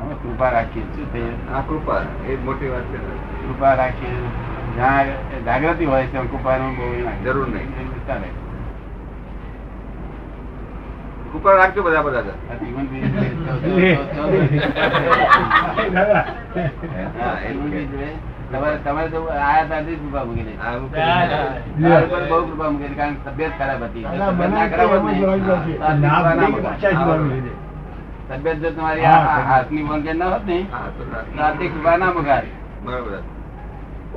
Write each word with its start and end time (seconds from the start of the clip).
અમે 0.00 0.14
કૃપા 0.22 0.50
રાખીએ 0.56 0.84
શું 0.94 1.06
થઈએ 1.12 1.32
આ 1.54 1.62
કૃપા 1.68 2.02
એ 2.28 2.36
મોટી 2.44 2.70
વાત 2.74 2.86
છે. 2.92 2.98
કૃપા 3.42 3.74
રાખીએ 3.76 4.14
જ્યાં 4.76 5.06
જાગૃતિ 5.46 5.84
હોય 5.84 6.06
ત્યાં 6.12 6.28
કૃપાનું 6.28 6.72
બહુ 6.76 6.86
જરૂર 7.24 7.48
નહીં. 7.48 7.70
કૃપા 11.32 11.54
રાખજો 11.56 11.80
બધા 11.82 12.02
બધા 12.02 12.36
તમારે 18.52 18.78
તમારે 18.84 19.08
તો 19.10 19.18
આયા 19.30 19.82
કૃપા 20.00 20.24
મૂકી 20.24 20.44
બહુ 22.28 22.38
કૃપા 22.46 22.70
મૂકી 22.70 22.96
કારણ 22.96 23.16
કે 23.16 23.22
તબિયત 23.26 23.52
ખરાબ 23.58 23.82
હતી. 23.84 24.04
તબિયત 28.30 28.56
જ 28.56 28.76
તમારી. 28.76 29.00
હાથની 29.00 29.82
વંગે 29.82 30.12
ના 30.12 30.28
હોત 30.28 30.44
ને 30.46 30.66
કૃપા 31.68 31.96
ના 31.96 32.06
મુકાત. 32.06 32.42
બરાબર 32.84 33.22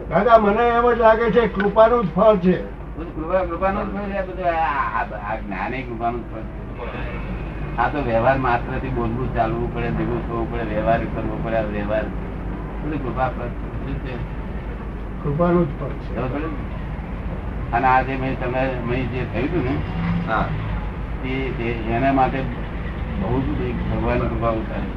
દાદા 0.10 0.38
મને 0.38 0.64
એમ 0.68 0.92
જ 0.92 1.00
લાગે 1.00 1.32
છે 1.32 1.48
કૃપાનું 1.48 2.06
જ 2.06 2.10
ફળ 2.10 2.36
છે 2.38 2.62
કૃપા 2.62 3.46
કૃપાનું 3.46 3.92
જ 3.92 3.96
ફળ 3.96 4.10
છે 4.10 4.18
આ 4.18 4.22
બધું. 4.22 4.46
આ- 4.46 5.02
આ- 5.02 5.34
આ 5.34 5.36
જ્ઞાન 5.36 5.74
એ 5.74 5.82
કૃપાનું 5.82 6.34
ફળ 6.34 6.40
છે. 6.88 7.78
આ 7.78 7.88
તો 7.90 8.02
વ્યવહાર 8.02 8.38
માત્રથી 8.38 8.90
બોલવું 8.90 9.36
ચાલવું 9.36 9.76
પડે 9.76 9.90
ભેગું 9.90 10.28
થવું 10.28 10.54
પડે 10.54 10.64
વ્યવહાર 10.64 10.98
કરવો 10.98 11.42
પડે 11.44 11.56
આ 11.56 11.62
વ્યવહાર 11.62 12.04
બધું 12.84 13.04
કૃપા 13.04 13.30
છે. 13.30 14.16
કૃપાનું 15.24 15.66
જ 15.68 15.80
ફળ 15.80 15.88
છે 15.88 16.16
ખબર 16.16 16.40
અને 17.74 17.88
આજે 17.88 18.16
મેં 18.16 18.40
તમે 18.40 18.72
મેં 18.86 19.10
જે 19.10 19.26
થયું 19.34 19.46
હતું 19.46 19.64
ને 19.64 19.78
હા 20.32 20.46
તે- 21.24 21.52
તે 21.58 21.64
એના 21.64 22.14
માટે 22.14 22.44
બહુ 23.22 23.38
જ 23.46 23.48
એક 23.70 23.78
ભગવાન 23.90 24.20
કૃપા 24.30 24.54
ઉતારે 24.60 24.90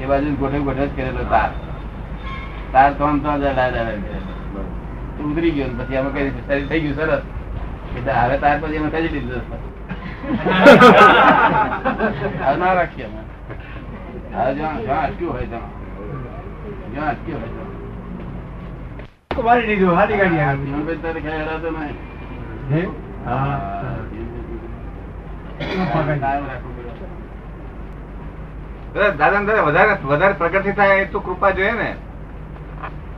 એ 0.00 0.04
બાજુ 0.10 0.30
ગોઠે 0.40 0.58
ગોઠે 0.68 0.84
જ 0.86 0.90
કરેલો 0.96 1.22
તાર. 1.32 1.50
તાર 2.72 2.90
ત્રણ 2.98 3.16
ત્રણ 3.22 3.40
હજાર 3.42 3.58
અડાડ 3.66 4.00
કરેલો. 4.04 4.62
ઉતરી 5.30 5.52
ગયો 5.56 5.70
પછી 5.78 5.98
અમે 6.00 6.10
કઈ 6.14 6.28
શરીર 6.46 6.66
થઈ 6.68 6.80
ગયું 6.84 6.96
સરસ. 7.00 7.24
એટલે 7.96 8.12
હવે 8.20 8.36
તાર 8.44 8.56
પછી 8.62 8.80
અમે 8.82 8.90
કરી 8.94 9.12
લીધું 9.14 9.42
હવે 12.44 12.56
ના 12.62 12.74
રાખીએ 12.78 13.06
અમે. 13.08 13.22
હવે 14.34 14.50
જ્યાં 14.58 14.78
જ્યાં 14.86 15.04
અટક્યું 15.06 15.32
હોય 15.32 15.46
ત્યાં. 15.52 15.70
જ્યાં 16.92 17.10
અટક્યું 17.14 17.40
હોય 17.40 17.52
ત્યાં. 17.54 17.68
મારી 19.48 19.66
દીધું 19.68 19.94
હાલી 19.96 20.18
ગાડી 20.20 20.42
આવી 20.46 20.98
તારે 21.04 21.20
ખ્યાલ 21.26 21.50
હતો 21.58 21.70
નહીં. 21.76 21.96
હે? 22.72 22.82
હા 23.26 23.38
હા, 23.38 23.54
જીવનભાઈ. 24.10 24.10
કાયમ 24.10 24.30
રાખવું 24.34 24.58
પડે. 24.60 25.49
દાદા 28.94 29.10
દાદા 29.18 29.40
દાદા 29.48 29.64
વધારે 29.66 29.94
વધારે 30.10 30.34
પ્રગતિ 30.40 30.72
થાય 30.78 30.94
એ 31.02 31.04
તો 31.12 31.18
કૃપા 31.26 31.50
જોઈએ 31.58 31.74
ને. 31.80 31.88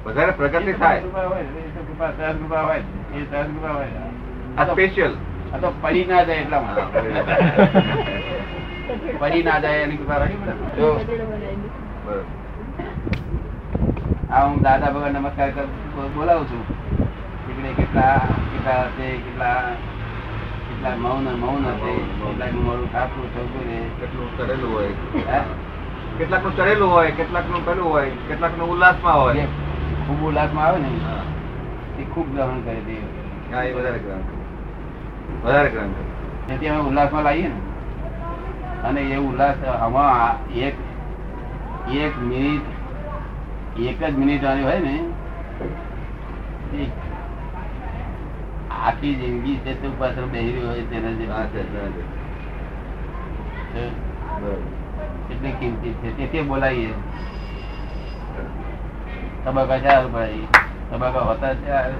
વધારે 0.07 0.33
પ્રગતિ 0.39 0.73
થાય. 0.81 1.01
કૃપા 1.05 1.27
હોય, 1.31 1.45
એ 1.45 1.45
તો 1.75 1.81
કૃપા, 1.89 2.11
સહજ 2.17 2.35
કૃપા 2.41 2.63
હોય. 2.69 2.83
એ 3.15 3.17
સહજ 3.31 3.47
કૃપા 3.53 3.75
હોય. 3.77 4.03
આ 4.59 4.67
સ્પેશિયલ 4.73 5.15
આ 5.53 5.59
તો 5.63 5.69
પડી 5.83 6.07
ના 6.11 6.23
જાય 6.29 6.41
એટલા 6.45 6.63
માટે. 6.67 6.83
પડી 9.21 9.43
ના 9.49 9.59
જાય 9.65 9.81
એની 9.87 9.99
કૃપા 10.03 10.19
રાખી 10.23 10.41
આ 14.33 14.43
હું 14.49 14.59
દાદા 14.67 14.91
ભગવાન 14.95 15.15
નમસ્કાર 15.17 15.51
બોલાવું 16.15 16.47
છું. 16.51 16.63
કેટલા 17.79 18.17
કેટલા 18.53 18.83
કેટલા 18.99 19.59
કેટલા 20.83 20.97
મૌન 20.99 21.27
મૌન 21.39 21.65
હશે 21.65 21.93
કેટલાક 22.21 22.55
મોડું 22.59 22.89
ખાતું 22.93 23.27
થતું 23.35 23.67
ને. 23.67 23.79
કેટલું 24.01 24.29
ચડેલું 24.37 24.73
હોય. 24.73 24.93
કેટલાકનું 26.19 26.55
ચડેલું 26.55 26.91
હોય 26.91 27.11
કેટલાકનું 27.11 27.65
પેલું 27.65 27.91
હોય 27.91 28.11
કેટલાકનું 28.29 28.69
ઉલ્લાસમાં 28.69 29.21
હોય. 29.21 29.45
ખૂબ 30.07 30.23
ઉલ્લાસમાં 30.23 30.67
આવે 30.67 30.79
ને 30.79 30.91
એ 31.99 32.05
ખૂબ 32.05 32.29
ગ્રહણ 32.35 32.61
કરે 32.61 32.81
તે 32.87 32.97
હા 33.53 33.63
એ 33.63 33.73
વધારે 33.73 33.99
ગ્રહણ 33.99 34.25
કરે. 34.25 34.37
વધારે 35.45 35.69
ગ્રહણ 35.71 35.93
કરે. 35.93 36.05
જેથી 36.49 36.69
અમે 36.69 36.89
ઉલ્લાસમાં 36.89 37.25
લાવીએ 37.25 37.49
ને. 37.49 37.59
અને 38.83 39.01
એ 39.09 39.19
ઉલ્લાસ 39.21 39.59
આમાં 39.77 40.37
એક 40.61 40.77
એક 41.99 42.15
મિનિટ 42.23 42.67
એક 43.87 43.99
જ 44.03 44.15
મિનિટ 44.17 44.45
આવી 44.45 44.65
હોય 44.65 44.81
ને 44.81 44.95
આખી 48.83 49.15
જિંદગી 49.15 49.61
છે 49.65 49.73
તે 49.75 49.89
પાછળ 49.99 50.27
બેહી 50.27 50.53
રહ્યો 50.53 50.69
હોય 50.69 50.85
તેને. 50.91 51.11
એટલી 55.31 55.55
કિંમતી 55.61 55.95
છે? 56.03 56.09
તેથી 56.17 56.43
બોલાવીએ. 56.43 56.95
તબક્કા 59.45 59.81
ચાર 59.81 60.09
ભાઈ. 60.09 60.49
તબક્કા 60.91 61.25
હોતા 61.25 61.55
ચાર 61.67 61.93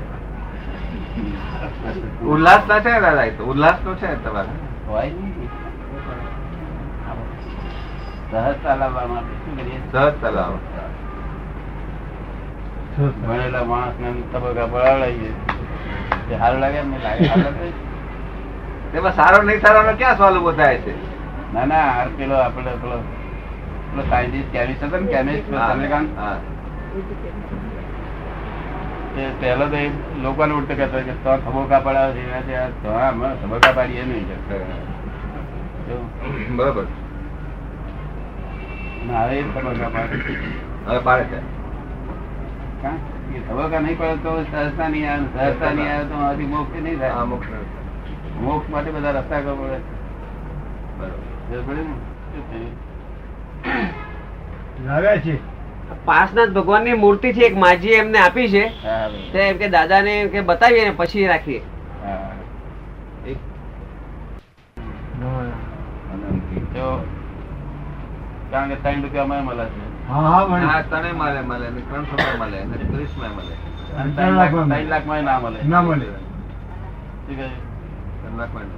ઉલ્લાસ 2.33 2.63
ના 2.69 2.81
છે 2.81 3.01
દાદા 3.01 3.31
તો 3.39 3.45
ઉલ્લાસ 3.47 3.79
નો 3.85 3.95
છે 3.95 4.17
તમારે. 4.25 4.53
હોય 4.89 5.11
નહીં 5.11 5.51
સહજતા 8.33 8.77
લાવવા 8.77 9.07
માટે 9.07 9.33
શું 9.41 9.57
કરીએ? 9.57 9.79
સહજ 9.87 10.13
ચલાવો. 10.21 10.59
ભણેલા 12.99 13.65
માણસ 13.65 13.99
ને 14.01 14.13
તબક્કા 14.33 14.69
તે 14.69 15.52
સારું 16.39 16.61
લાગે 16.61 16.79
એમ 16.79 16.95
લાગે? 17.03 17.27
તેમાં 18.93 19.15
સારો 19.15 19.43
નહીં 19.43 19.61
સારો 19.61 19.83
નો 19.83 19.93
ક્યાં 19.97 20.17
સવાલ 20.17 20.37
ઊભો 20.37 20.53
થાય 20.53 20.79
છે? 20.79 20.93
ના 21.55 21.67
ના 21.67 22.07
પેલો 22.17 22.35
આપણે 22.37 22.73
પેલો 22.83 22.97
પેલો 23.91 24.03
સાયન્ટિસ્ટ 24.09 24.51
કેમિસ્ટ 24.53 24.83
હતો 24.85 24.97
ને 24.99 25.07
કેમિસ્ટ 25.07 25.53
હા, 25.53 25.75
હા. 26.17 26.37
પહેલો 29.41 29.65
તો 29.69 29.77
એ 29.77 29.87
લોકોને 30.23 30.53
ઉલટો 30.55 30.75
કહેતો 30.75 30.99
કે 31.01 31.15
તો 31.25 31.31
થબોકા 31.39 31.81
પડાવે 31.81 32.13
છે 32.15 32.23
એનાથી 32.23 32.57
આ 32.57 32.69
તો 32.83 32.91
થબોકા 33.43 33.73
પાડીએ 33.73 34.05
નહીં. 34.05 34.27
બરાબર. 36.57 36.87
હવે 39.11 39.37
થબોકા 39.51 39.91
પાડે 39.91 40.17
હવે 40.87 41.01
પાડે 41.01 41.25
છે. 41.31 41.39
કાં? 42.83 42.99
એ 43.37 43.79
નહીં 43.79 43.99
પડે 43.99 44.17
તો 44.25 44.45
સહજતા 44.51 44.89
નહીં 44.89 45.13
આવે 45.13 45.25
સહજતા 45.35 45.71
નહીં 45.71 45.95
આવે 45.95 46.05
તો 46.05 46.15
મારાથી 46.15 46.47
મોક્ષ 46.47 46.83
નહીં 46.83 46.99
થાય. 46.99 47.25
મોક્ષ 47.25 47.49
મોક્ષ 48.41 48.71
માટે 48.71 48.91
બધા 48.91 49.11
રસ્તા 49.11 49.41
કરવા 49.41 49.67
પડે. 49.69 49.79
પાસનાથ 56.05 56.51
ભગવાન 56.51 56.85
ને? 56.85 56.93
મૂર્તિ 56.95 57.33
છે 57.33 57.41
એક 57.41 57.57
માજી 57.57 57.89
એમને 57.89 58.19
આપી 58.19 58.49
છે. 58.49 58.65
તે 59.33 59.39
એમ 59.39 59.57
કે 59.57 59.69
દાદાને 59.69 60.13
એમ 60.21 60.29
કે 60.29 60.41
બતાવીએ 60.41 60.85
ને 60.85 60.95
પછી 60.97 61.27
રાખીએ. 61.27 61.61
કારણ 68.51 68.69
કે 68.69 68.75
ત્રણ 68.75 69.03
રૂપિયા 69.03 69.25
મળે 69.25 69.65
છે. 69.65 69.92
હા 70.13 70.23
હા 70.25 70.47
મળે. 70.49 70.85
તને 70.85 71.11
મળે 71.15 71.41
મળે 71.43 71.69
ને 71.71 71.81
ત્રણસો 71.83 72.15
માં 72.17 72.39
મળે 72.41 72.59
ને 72.71 72.85
ત્રીસમાં 72.87 73.33
મળે. 73.35 73.55
ત્રણ 74.11 74.37
લાખ 74.37 74.55
ત્રણ 75.03 75.25
ના 75.25 75.41
મળે. 75.41 75.61
ના 75.65 75.83
મળે. 75.83 76.07
ત્રણ 78.19 78.37
લાખમાં 78.37 78.69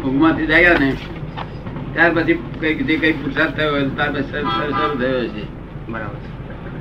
ઊંઘમાંથી 0.00 0.46
જાગ્યા 0.46 0.78
ને 0.78 0.88
ત્યાર 1.92 2.12
પછી 2.16 2.36
કંઈક 2.54 2.80
જે 2.82 2.94
કઈ 2.98 3.12
પુરસાદ 3.16 3.50
થયો 3.54 3.70
હોય 3.70 3.88
ત્યાર 3.90 4.12
પછી 4.14 4.28
શરૂ 4.30 4.96
થયો 4.96 5.22
છે. 5.30 5.42
બરાબર. 5.88 6.18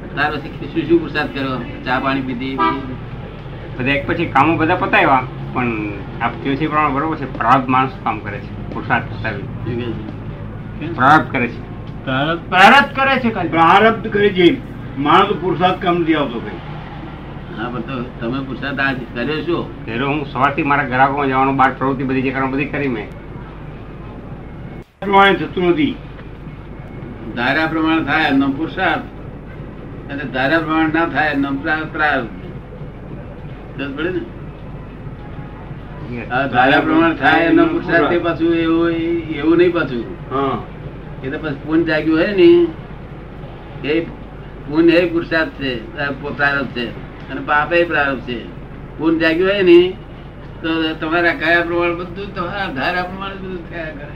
ત્યાર 0.10 0.34
પછી 0.36 0.70
શું 0.72 0.84
શું 0.84 1.00
પુરસાદ 1.00 1.28
કર્યો? 1.32 1.56
ચા 1.86 2.00
પાણી 2.00 2.26
પીધી 2.26 2.56
બધા? 2.58 3.94
એક 3.94 4.08
પછી 4.08 4.28
કામો 4.30 4.58
બધા 4.58 4.78
પતાવ્યા 4.78 5.22
પણ 5.54 5.72
આપ 6.22 6.34
છે 6.42 6.68
પ્રમાણે 6.68 6.94
બરોબર 6.96 7.18
છે. 7.18 7.28
પ્રારબ્ધ 7.34 7.70
માણસ 7.70 7.94
કામ 8.00 8.18
કરે 8.22 8.40
છે 8.40 8.52
પુરસાદ 8.72 9.04
પતાવી? 9.12 9.46
પ્રારબ્ધ 10.80 11.32
કરે 11.32 11.48
છે. 11.48 11.62
પ્રારબ્ધ 12.06 12.96
કરે 12.96 13.16
છે. 13.20 13.30
પ્રારબ્ધ 13.50 14.08
કરે 14.08 14.30
છે 14.30 14.48
માણસ 14.98 15.30
પુરુષાર્થ 15.42 15.82
કામ 15.82 15.98
નથી 15.98 16.16
આવતો 16.16 16.40
કઈ 16.40 16.58
હા 17.58 17.70
તમે 18.20 18.40
પુરસાદ 18.44 18.80
આજ 18.80 18.96
કર્યો 19.16 19.42
છો? 19.42 19.74
કર્યો 19.86 20.08
હું 20.08 20.26
સવારથી 20.26 20.64
મારા 20.64 20.84
ગ્રાહકોમાં 20.84 21.28
જવાનું 21.28 21.56
બાર 21.56 21.72
પ્રવૃત્તિ 21.78 22.04
બધી 22.04 22.22
જે 22.22 22.36
બધી 22.52 22.66
કરી 22.66 22.88
મેં. 22.88 23.08
પ્રમાણે 25.00 25.34
થતું 25.34 25.70
નથી. 25.70 25.96
ધારા 27.36 27.66
પ્રમાણે 27.68 28.04
થાય 28.04 28.28
એમનો 28.28 28.48
પુરુષાર્થ. 28.48 29.04
અને 30.12 30.24
ધારા 30.24 30.60
પ્રમાણે 30.60 30.94
ના 30.94 31.06
થાય 31.06 31.32
એમનો 31.32 31.52
પ્રાર્થ 31.52 32.28
પડે 33.98 34.10
ને? 34.10 34.20
ધારા 36.54 36.82
પ્રમાણે 36.86 37.16
થાય 37.24 37.46
એમનો 37.50 37.64
પુરુષાર્થ 37.72 38.16
પાછું 38.26 38.52
એવું 38.66 38.92
એવું 39.40 39.56
નહીં 39.58 39.74
પાછું. 39.78 40.06
એ 41.24 41.26
તો 41.32 41.38
પછી 41.44 41.62
પૂન 41.66 41.80
જાગ્યું 41.90 42.18
હોય 42.20 42.32
ને 42.40 42.50
એ 43.94 43.96
પૂન 44.68 44.86
એ 44.90 45.00
પુરુષાર્થ 45.14 45.56
છે 45.60 45.72
પ્રારંભ 46.38 46.72
છે 46.76 46.86
અને 47.32 47.42
પાપ 47.52 47.70
એ 47.74 47.84
પ્રારબ્ધ 47.92 48.26
છે. 48.28 48.38
પૂન 48.98 49.14
જાગ્યું 49.22 49.50
હોય 49.50 49.64
ને 49.70 49.80
તો 50.62 50.70
તમારા 51.00 51.36
કયા 51.42 51.66
પ્રમાણે 51.68 51.96
બધું 52.02 52.30
તમારા 52.36 52.70
ધારા 52.78 53.06
પ્રમાણે 53.10 53.38
બધું 53.42 53.62
થયા 53.70 53.94
કરે. 53.98 54.16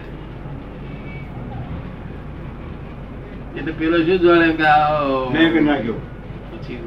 એ 3.58 3.60
તો 3.66 3.72
પેલો 3.80 3.98
શું 4.06 4.18
જોડે 4.24 4.50
કે 4.60 4.70
પછી 6.52 6.80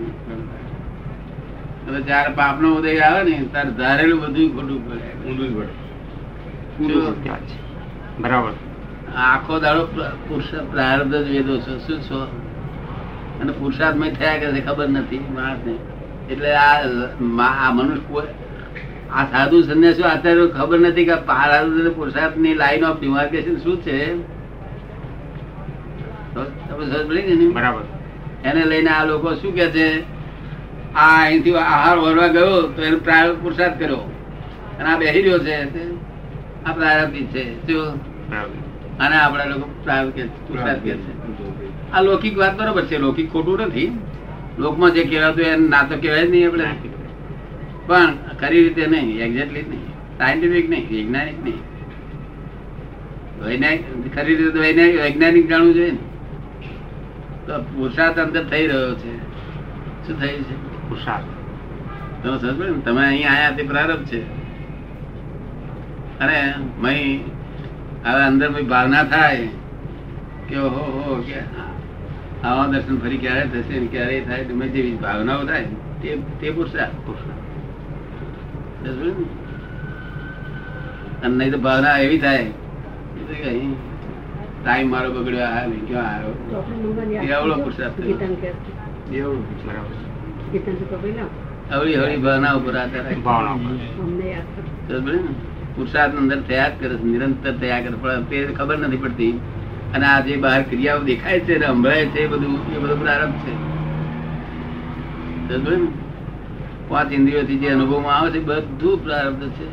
હવે 1.89 2.03
જયારે 2.03 2.35
પાપનો 2.35 2.75
ઉદય 2.75 2.99
આવે 2.99 3.31
ને 3.31 3.49
ત્યારે 3.53 3.71
ધારેલું 3.71 4.21
બધું 4.21 4.55
ખોટું 4.55 4.91
પડે. 4.91 5.29
ઊંધું 5.29 5.57
પડે. 5.57 5.69
બરાબર. 8.19 8.53
આખો 9.17 9.59
દાડો 9.61 9.85
પુરુષ 10.29 10.55
પ્રારબ્ધ 10.71 11.15
જ 11.15 11.31
વેદો 11.31 11.57
છો. 11.57 11.79
શું 11.79 12.01
છો? 12.01 12.43
અને 13.41 13.53
પુરુષાર્થમય 13.53 14.11
થયા 14.11 14.37
કે 14.37 14.53
છે 14.53 14.61
ખબર 14.61 14.89
નથી 14.89 15.19
માણસને 15.19 15.75
એટલે 16.33 16.55
આ 16.55 16.83
આ 17.39 17.73
મનુષ્ય 17.73 18.27
આ 19.13 19.25
સાધુ 19.25 19.63
સંન્યાસીઓ 19.63 20.05
અત્યારે 20.05 20.47
ખબર 20.47 20.79
નથી 20.79 21.05
કે 21.05 21.15
સાધુ 21.15 21.91
પુરુષાર્થની 21.91 22.55
લાઈન 22.55 22.85
ઓફ 22.85 23.01
ડિમાર્કેશન 23.01 23.57
શું 23.57 23.83
છે? 23.83 24.17
બરાબર. 27.53 27.83
એને 28.45 28.65
લઈને 28.65 28.91
આ 28.91 29.05
લોકો 29.05 29.35
શું 29.35 29.55
કે 29.55 29.71
છે? 29.71 30.20
આ 30.97 31.27
અહીંથી 31.27 31.55
આહાર 31.55 31.99
વળવા 31.99 32.27
ગયો 32.27 32.63
તો 32.63 32.83
એનો 32.83 32.97
પ્રારબ્ધ 32.97 33.43
પુરસાદ 33.43 33.79
કર્યો. 33.79 33.97
અને 34.79 34.89
આ 34.89 34.99
બેસી 34.99 35.23
રહ્યો 35.23 35.39
છે. 35.39 35.65
આ 36.65 36.73
પ્રારબ્ધી 36.73 37.25
છે. 37.27 37.65
અને 38.99 39.17
આપણા 39.17 39.45
લોકો 39.45 39.81
પ્રારબ્ધ 39.85 40.13
કે 40.13 40.23
છે, 40.23 40.49
પુરુષાર્થ 40.49 40.83
કે 40.83 40.91
છે. 40.91 41.93
આ 41.93 42.01
લૌકિક 42.01 42.39
વાત 42.39 42.59
બરોબર 42.59 42.85
છે. 42.85 42.99
લૌકિક 42.99 43.33
ખોટું 43.33 43.61
નથી. 43.61 43.99
લોકમાં 44.59 44.91
જે 44.91 45.05
કહેવાતું 45.05 45.45
એને 45.45 45.69
ના 45.69 45.83
તો 45.83 45.97
કહેવાય 46.01 46.27
જ 46.27 46.31
નહીં 46.31 46.49
આપણે. 46.49 46.65
પણ 47.87 48.15
ખરી 48.41 48.65
રીતે 48.65 48.87
નહીં. 48.87 49.21
એક્ઝેક્ટલી 49.21 49.63
નહીં. 49.63 49.89
સાયન્ટિફિક 50.19 50.71
નહીં. 50.71 50.89
વૈજ્ઞાનિક 50.91 51.45
નહીં. 51.45 51.61
વૈજ્ઞાનિક 53.45 54.15
ખરી 54.15 54.35
રીતે 54.35 54.59
વૈજ્ઞાનિક 54.59 55.01
વૈજ્ઞાનિક 55.01 55.49
જાણવું 55.49 55.75
જોઈએ 55.75 55.91
ને. 55.91 55.99
તો 57.47 57.63
પુરુષાર્થ 57.63 58.19
અંદર 58.19 58.45
થઈ 58.45 58.67
રહ્યો 58.67 58.95
છે. 58.95 59.17
શું 60.07 60.21
થયું 60.21 60.43
છે? 60.43 60.70
પુરુષાર્થ 60.91 61.31
તમે 62.23 62.37
સમજ 62.39 62.59
ને? 62.69 62.81
તમે 62.87 63.03
અહીં 63.07 63.29
આયા 63.33 63.57
તે 63.59 63.63
પ્રારંભ 63.71 64.05
છે. 64.11 64.21
અને 66.23 66.37
મય 66.83 66.95
હવે 68.05 68.23
અંદર 68.29 68.49
ભાવના 68.73 69.05
થાય 69.13 69.47
કે 70.49 70.57
ઓહો 70.67 70.83
હો 70.95 71.15
કે 71.27 71.39
આવા 72.45 72.67
દર્શન 72.73 72.97
ફરી 73.03 73.19
ક્યારે 73.23 73.45
થશે 73.53 73.75
ને 73.83 73.89
ક્યારે 73.95 74.17
થાય 74.29 74.45
તમે 74.49 74.67
જેવી 74.75 74.97
ભાવનાઓ 75.05 75.43
થાય 75.51 75.67
તે 76.03 76.09
તે 76.41 76.47
પુરસાદ? 76.59 76.93
અને 81.23 81.35
નહીં 81.39 81.53
તો 81.53 81.59
ભાવના 81.69 81.97
એવી 82.05 82.21
થાય 82.25 82.45
ટાઈમ 84.63 84.89
મારો 84.93 85.09
બગડ્યો 85.17 85.49
આ 85.49 85.65
નહીં 85.67 85.85
ક્યાં 85.89 86.15
આવ્યો? 86.15 86.63
એવડો 87.39 87.55
પુરસાદ. 87.65 87.93
એવડો 89.13 89.31
બરાબર 89.67 90.10
અવળી 91.75 91.95
હવળી 91.95 92.17
ભાવના 92.17 92.53
ઉપર? 92.53 92.73
પુરુષાર્થ 95.77 96.15
અંદર 96.15 96.41
થયા 96.41 96.71
કરે 96.81 96.97
છે 96.97 97.03
નિરંતર 97.03 97.53
થયા 97.53 97.81
કરે 97.81 97.91
પણ 97.91 98.23
તે 98.23 98.47
ખબર 98.47 98.79
નથી 98.79 98.97
પડતી. 98.97 99.41
અને 99.95 100.07
આ 100.07 100.21
જે 100.21 100.37
બહાર 100.37 100.63
ક્રિયાઓ 100.63 100.99
દેખાય 100.99 101.41
છે 101.41 101.67
સંભળાય 101.67 102.07
છે 102.07 102.19
એ 102.19 102.27
બધું 102.27 102.77
એ 102.77 102.79
બધું 102.79 103.01
પ્રારંભ 103.01 103.35
છે? 103.35 103.55
પાંચ 106.89 107.13
ઇન્દ્રિયોથી 107.13 107.59
જે 107.59 107.69
અનુભવમાં 107.69 108.17
આવે 108.17 108.31
છે 108.31 108.41
બધું 108.41 109.05
પ્રારબ્ધ 109.05 109.49
છે. 109.49 109.69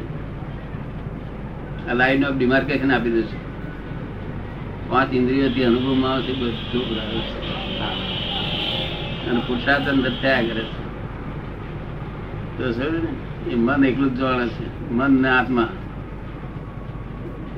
આ 1.89 1.93
લાઈન 1.93 2.25
ઓફ 2.25 2.37
ડિમાર્કેશન 2.37 2.91
આપી 2.91 3.09
દઉં 3.09 3.23
છું. 3.23 4.89
પાંચ 4.89 5.13
ઇન્દ્રિયોથી 5.13 5.63
અનુભવમાં 5.63 6.13
આવે 6.13 6.23
છે 6.23 6.33
બધું 6.33 6.89
પ્રારબ્ધ 6.89 7.21
છે. 7.21 8.26
અને 9.29 9.41
પુરુષાર્થન 9.47 10.01
થયા 10.21 10.41
કરે 10.41 10.63
છે. 10.63 10.87
તો 12.57 12.83
એ 13.49 13.55
મન 13.55 13.85
એકલું 13.85 14.15
જ 14.15 14.17
જોવાનું 14.17 14.49
છે. 14.49 14.91
મન 14.91 15.21
ને 15.21 15.29
આત્મા. 15.29 15.69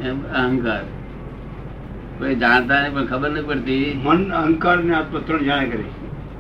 એમ 0.04 0.24
અહંકાર. 0.24 0.84
કોઈ 2.18 2.36
જાણતા 2.36 2.82
નહીં 2.82 2.94
પણ 2.94 3.06
ખબર 3.06 3.30
નહીં 3.30 3.46
પડતી. 3.46 4.02
મન 4.04 4.32
અહંકાર 4.32 4.78
ને 4.78 4.96
આત્મા 4.96 5.20
ત્રણ 5.26 5.40
જાણે 5.40 5.66
કરે 5.66 5.84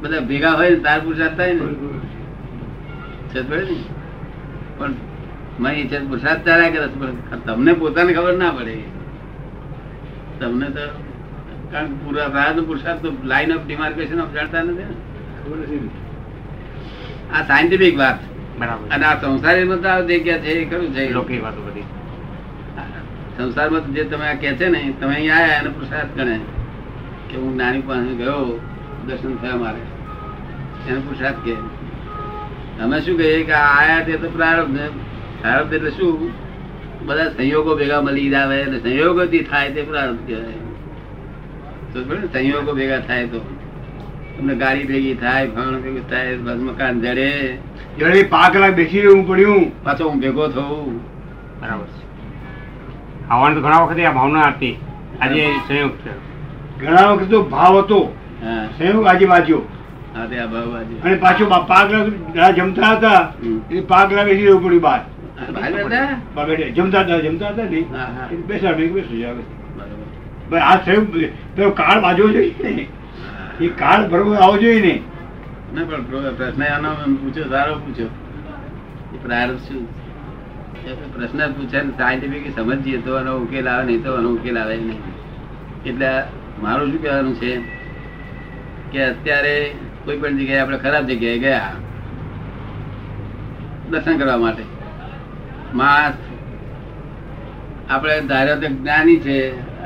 બધા 0.01 0.19
ભેગા 0.19 0.51
હોય 0.51 0.69
ને 0.69 0.75
તાર 0.75 0.99
પુરુષાર્થ 0.99 1.37
થાય 1.37 1.53
ને. 1.53 1.61
પણ 4.77 4.93
મારી 5.59 5.87
છે 5.87 5.99
પુરુષાર્થ 5.99 6.47
ચાલ્યા 6.47 6.69
કરે 6.69 6.87
પણ 6.87 7.39
તમને 7.45 7.73
પોતાને 7.73 8.13
ખબર 8.13 8.37
ના 8.37 8.51
પડે. 8.51 8.77
તમને 10.39 10.69
તો 10.69 11.03
કારણ 11.71 11.87
પૂરા 11.87 12.27
પ્રારબ્ધ 12.27 12.63
પુરુષાર્થ 12.63 13.01
તો 13.01 13.11
લાઈન 13.23 13.51
ઓફ 13.51 13.67
ડિમાર્કેશન 13.67 14.21
ઓફ 14.21 14.33
જાણતા 14.33 14.61
નથી 14.61 14.83
ને? 14.83 15.08
આ 17.33 17.41
સાયન્ટિફિક 17.41 17.97
વાત. 17.97 18.15
બરાબર. 18.59 18.95
અને 18.95 19.05
આ 19.05 19.21
સંસારી 19.21 19.63
માં 19.63 19.81
તો 19.81 19.89
આ 19.89 19.99
જે 19.99 20.19
કે 20.19 20.33
છે 20.33 20.49
એ 20.49 20.69
ખરું 20.69 20.93
છે? 20.93 21.39
વાતો 21.39 21.61
બધી. 21.61 21.81
સંસારમાં 23.37 23.93
જે 23.93 24.03
તમે 24.03 24.27
આ 24.27 24.33
કે 24.33 24.53
છે 24.53 24.67
ને 24.67 24.93
તમે 24.99 25.15
અહીંયા 25.15 25.35
આવ્યા 25.35 25.55
એને 25.55 25.69
પુરુષાર્થ 25.69 26.09
ગણે. 26.15 26.39
કે 27.29 27.37
હું 27.37 27.57
નાની 27.57 27.81
પાસે 27.81 28.15
ગયો 28.15 28.61
દર્શન 29.07 29.35
થયા 29.35 29.55
મારે. 29.55 29.81
એને 30.89 30.99
પુરુષાર્થ 30.99 31.35
કે. 31.35 31.53
અમે 32.81 33.01
શું 33.01 33.17
કહીએ 33.17 33.43
કે 33.43 33.51
આયા 33.51 34.03
તે 34.03 34.17
તો 34.17 34.29
પ્રારબ્ધ. 34.29 34.79
પ્રારબ્ધ 35.41 35.73
એટલે 35.73 35.91
શું? 35.91 36.31
બધા 37.05 37.29
સંયોગો 37.29 37.75
ભેગા 37.75 38.01
મળી 38.01 38.35
આવે 38.35 38.61
અને 38.61 38.79
સંયોગોથી 38.79 39.39
થાય 39.39 39.71
તે 39.71 39.81
પ્રારબ્ધ 39.81 40.27
કહેવાય. 40.27 40.43
તો 41.93 42.03
સંયોગો 42.33 42.73
ભેગા 42.73 42.99
થાય 42.99 43.27
તો. 43.27 43.59
તમને 44.39 44.55
ગાડી 44.59 44.87
ભેગી 44.89 45.15
થાય 45.21 45.47
ફળ 45.55 45.77
ભેગું 45.85 46.03
થાય 46.11 46.35
બસ 46.43 46.59
મકાન 46.67 46.93
જડે. 47.03 47.29
જડે 47.99 48.19
પાંચ 48.33 48.53
કલાક 48.53 48.73
બેસી 48.75 49.01
રહેવું 49.05 49.23
પડ્યું. 49.29 49.63
પાછો 49.85 50.03
હું 50.09 50.17
ભેગો 50.23 50.43
થવું 50.53 50.93
બરાબર 51.61 51.87
આવવાનું 53.29 53.55
તો 53.57 53.61
ઘણા 53.65 53.81
વખતે 53.83 54.01
આ 54.09 54.13
ભાવના 54.19 54.47
હતી. 54.51 54.75
આજે 55.21 55.43
સંયોગ 55.67 55.93
છે 56.03 56.11
ઘણા 56.79 57.07
વખત 57.11 57.29
તો 57.33 57.39
ભાવ 57.53 57.73
હતો. 57.79 57.99
સંયોગ 58.77 59.05
આજે 59.13 59.25
વાંચ્યો 59.31 59.61
હા 60.13 60.25
તે 60.29 60.35
આ 60.43 60.49
ભાવબાજી. 60.53 60.99
અને 61.03 61.15
પાછો 61.23 61.43
પાંચ 61.71 61.91
જમતા 62.57 62.91
હતા. 62.95 63.21
એ 63.71 63.81
કલાક 64.11 64.27
બેસી 64.29 64.45
રહેવું 64.45 64.63
પડ્યું 64.65 64.83
બહાર? 64.87 65.01
જમતા 66.77 67.01
હતા 67.03 67.19
જમતા 67.25 67.51
હતા 67.51 67.67
ને. 67.73 67.81
બેસા 68.47 68.73
બેસું 68.79 69.17
જાવ 69.23 69.37
બરાબર. 69.75 70.07
ભાઈ 70.49 70.65
આ 70.69 70.77
સંયોગ 70.85 71.05
પેલો 71.55 71.69
કાળ 71.81 71.99
બાજુ 72.07 72.31
હા. 72.31 72.87
એ 73.61 73.67
કાર્ડ 73.67 74.09
ભરવો 74.09 74.33
આવવો 74.33 74.57
જોઈએ 74.57 74.81
ને. 74.81 74.95
ના 75.73 75.83
પણ 75.83 76.35
પ્રશ્ન 76.35 76.63
આનો 76.63 76.91
પૂછ્યો 77.21 77.47
સારો 77.49 77.73
પૂછ્યો. 77.85 78.11
એ 79.15 79.17
પ્રારંભ 79.17 79.65
શું? 79.67 79.81
પ્રશ્ન 81.13 81.41
પૂછે 81.53 81.79
સાયન્ટિફિક 81.97 82.45
સમજીએ 82.55 83.01
તો 83.01 83.17
આનો 83.17 83.35
ઉકેલ 83.37 83.67
આવે 83.67 83.83
નહીં 83.83 84.03
તો 84.03 84.15
આનો 84.15 84.29
ઉકેલ 84.29 84.57
આવે 84.57 84.75
નહીં. 84.77 85.01
એટલે 85.85 86.09
મારું 86.61 86.91
શું 86.91 87.01
કહેવાનું 87.01 87.35
છે 87.35 87.51
કે 88.91 88.99
અત્યારે 89.03 89.55
કોઈ 90.05 90.17
પણ 90.17 90.39
જગ્યાએ 90.39 90.61
આપણે 90.61 90.77
ખરાબ 90.77 91.11
જગ્યાએ 91.11 91.39
ગયા 91.39 91.73
દર્શન 93.91 94.15
કરવા 94.17 94.37
માટે 94.37 94.63
માસ 95.73 96.15
આપણે 97.89 98.15
ધાર્યો 98.27 98.57
તો 98.63 98.67
જ્ઞાની 98.69 99.19
છે 99.19 99.37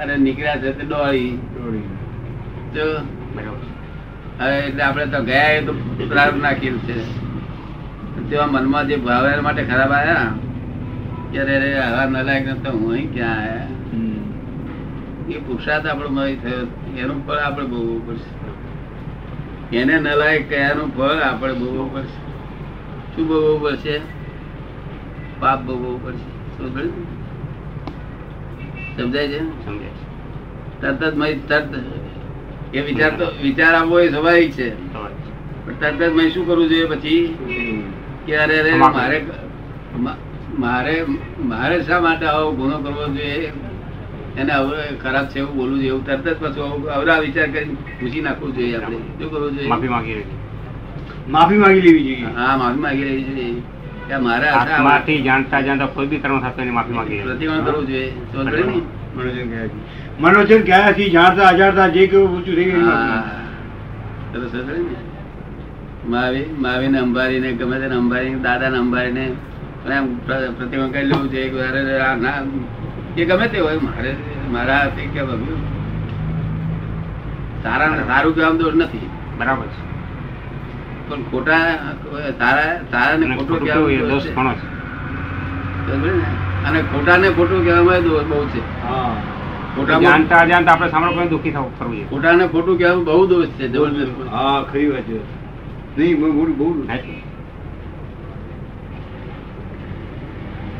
અને 0.02 0.14
નીકળ્યા 0.18 0.62
છે 0.62 0.70
તે 0.78 0.84
ડોળી 0.84 1.32
તો 2.74 2.86
એટલે 4.40 4.84
આપણે 4.84 5.06
તો 5.06 5.24
ગયા 5.24 5.50
એ 5.50 5.62
તો 5.62 5.74
પ્રારંભ 6.10 6.42
નાખેલ 6.42 6.78
છે. 6.78 7.24
તેવા 8.30 8.46
મનમાં 8.46 8.88
જે 8.88 8.96
ભાવ 8.96 9.26
એના 9.28 9.42
માટે 9.42 9.64
ખરાબ 9.64 9.92
આવ્યા 9.92 10.34
ત્યારે 11.32 11.56
અરે 11.56 11.74
અરે 11.74 11.80
આવા 11.80 12.06
નલાયક 12.06 12.64
તો 12.64 12.72
હું 12.72 12.94
અહીં 12.94 13.14
ક્યાં 13.14 13.38
આયા? 13.38 13.68
એ 15.30 15.38
પુરુષાર્થ 15.38 15.86
આપણો 15.88 16.10
મળી 16.10 16.36
થયો. 16.36 16.68
એનું 16.98 17.28
ફળ 17.28 17.36
આપણે 17.36 17.66
ભોગવવું 17.66 18.08
પડશે. 18.08 19.78
એને 19.78 20.00
નલાયક 20.00 20.50
કયાનું 20.50 20.98
ફળ 20.98 21.10
આપણે 21.10 21.54
ભોગવવું 21.54 21.94
પડશે. 21.94 22.20
શું 23.16 23.28
ભોગવવું 23.28 23.62
પડશે? 23.62 24.02
પાપ 25.40 25.62
ભોગવવું 25.62 26.04
પડશે. 26.04 26.58
શું 26.58 26.76
ને? 26.76 26.84
સમજાય 28.98 29.28
છે? 29.28 29.40
સમજાય 29.66 29.90
તરત 30.82 31.14
જ 31.14 31.18
મય 31.18 31.34
તરત 31.34 31.70
એ 32.74 32.82
વિચાર 32.82 33.12
તો 33.14 33.26
વિચાર 33.42 33.74
આવવો 33.76 33.96
એ 34.00 34.10
સ્વાભાવિક 34.10 34.52
છે. 34.52 34.68
પણ 35.66 35.78
તરત 35.80 36.00
જ 36.02 36.12
મેં 36.12 36.32
શું 36.32 36.46
કરવું 36.46 36.68
જોઈએ 36.68 36.88
પછી? 36.88 37.22
કે 38.26 38.34
અરે 38.38 38.56
અરે 38.60 38.72
મારે 38.78 39.18
મારે 40.56 40.96
મારે 41.44 41.76
શા 41.84 42.02
માટે 42.02 42.26
આવો 42.26 42.52
ગુનો 42.54 42.76
કરવો 42.80 43.06
જોઈએ? 43.10 43.52
એને 44.36 44.54
હવે 44.54 44.80
ખરાબ 44.98 45.26
છે 45.28 45.40
એવું 45.40 45.56
બોલવું 45.56 45.78
જોઈએ. 45.78 45.90
એવું 45.90 46.04
તરત 46.06 46.26
જ 46.28 46.36
પાછું 46.36 46.66
અવરા 46.92 47.20
વિચાર 47.20 47.48
કરીને 47.50 47.76
પૂછી 47.98 48.22
નાખવું 48.22 48.52
જોઈએ 48.56 48.76
આપણે. 48.78 49.00
શું 49.18 49.30
કરવું 49.30 49.54
જોઈએ? 49.56 49.70
માફી 49.70 49.90
માંગી 49.90 50.24
માફી 51.28 51.58
માંગી 51.58 51.82
લેવી 51.82 52.06
જોઈએ. 52.08 52.34
હા 52.38 52.58
માફી 52.58 52.82
માંગી 52.82 53.06
લેવી 53.06 53.26
જોઈએ. 53.30 53.62
કે 54.08 54.16
મારે 54.20 54.48
જાણતા 55.22 55.62
જાણતા 55.62 55.88
કોઈ 55.90 56.08
બી 56.08 56.20
કારણ 56.20 56.42
થતો 56.44 56.62
એની 56.62 56.76
માફી 56.80 56.96
માંગી 56.96 57.22
પ્રતિક્રમણ 57.22 57.66
કરવું 57.66 57.88
જોઈએ? 57.88 58.84
મનોજન 59.16 59.48
ગયા 59.50 59.68
છે. 59.68 59.78
મનોજન 60.20 60.62
ગયા 60.64 60.92
જાણતા 61.10 61.48
અજાણતા 61.48 61.88
જે 61.90 62.08
કેવું 62.08 62.30
ઊંચું 62.32 62.56
થઈ 62.56 62.66
ગયું 62.66 62.86
માવી 62.86 63.22
સરસ 64.34 64.52
સરસ 64.52 64.68
ને? 64.68 64.98
મહાવીર 66.08 66.48
મહાવીરને 66.58 66.98
અંબારીને 67.00 67.50
ગમે 67.54 67.76
તેને 67.80 67.96
અંબારી 67.96 68.36
દાદાને 68.42 68.78
અંબારીને 68.78 69.26
અને 69.86 69.94
આમ 69.96 70.08
પ્ર- 70.26 70.52
પ્રતિક્રમણ 70.58 70.92
કરી 70.92 71.06
લેવું 71.06 71.28
છે 71.30 71.40
એક 71.40 71.54
વાર 71.54 71.76
ના 72.18 72.38
એ 73.16 73.26
ગમે 73.26 73.46
તે 73.48 73.60
હોય 73.60 73.80
મારે 73.80 74.12
મારા 74.52 74.80
હાથે 74.80 75.04
કે 75.08 75.22
ભગ્યું 75.24 75.62
સારા 77.64 78.06
સારું 78.08 78.34
કહેવામાં 78.36 78.60
દોષ 78.60 78.76
નથી 78.76 79.08
બરાબર 79.38 79.68
છે 79.68 79.82
પણ 81.08 81.22
ખોટા 81.30 81.62
સારા 82.40 82.72
સારા 82.92 83.18
ને 83.20 83.36
ખોટું 83.38 83.60
કહેવામાં 83.60 84.10
દોષ. 84.10 84.26
ઘણો 84.30 84.52
છે 84.54 84.66
ને? 86.14 86.28
અને 86.64 86.80
ખોટા 86.86 87.18
ને 87.18 87.30
ખોટું 87.32 87.62
કહેવામાં 87.64 88.04
બહુ 88.30 88.46
છે. 88.48 88.62
હા. 88.80 89.14
જાણતા 90.02 90.40
આપણે 90.68 90.90
સાંભળો 90.90 91.14
કોઈ 91.14 91.30
દુઃખી 91.30 91.52
થવું 91.52 91.72
કરવું 91.74 91.94
જોઈએ. 91.94 92.08
ખોટા 92.10 92.34
ને 92.34 92.46
ખોટું 92.50 92.78
કહેવામાં 92.78 93.06
બહુ 93.10 93.24
દોષ 93.28 93.50
છે 93.54 93.66
હા 94.32 94.60
ખરી 94.66 94.90
વાત 94.90 95.08
છે. 95.08 95.20
નહીં 95.96 96.16
બહુ 96.20 96.28
બહુ 96.34 96.46
બહુ 96.56 96.68
હે 96.90 96.98
છે? 97.00 97.16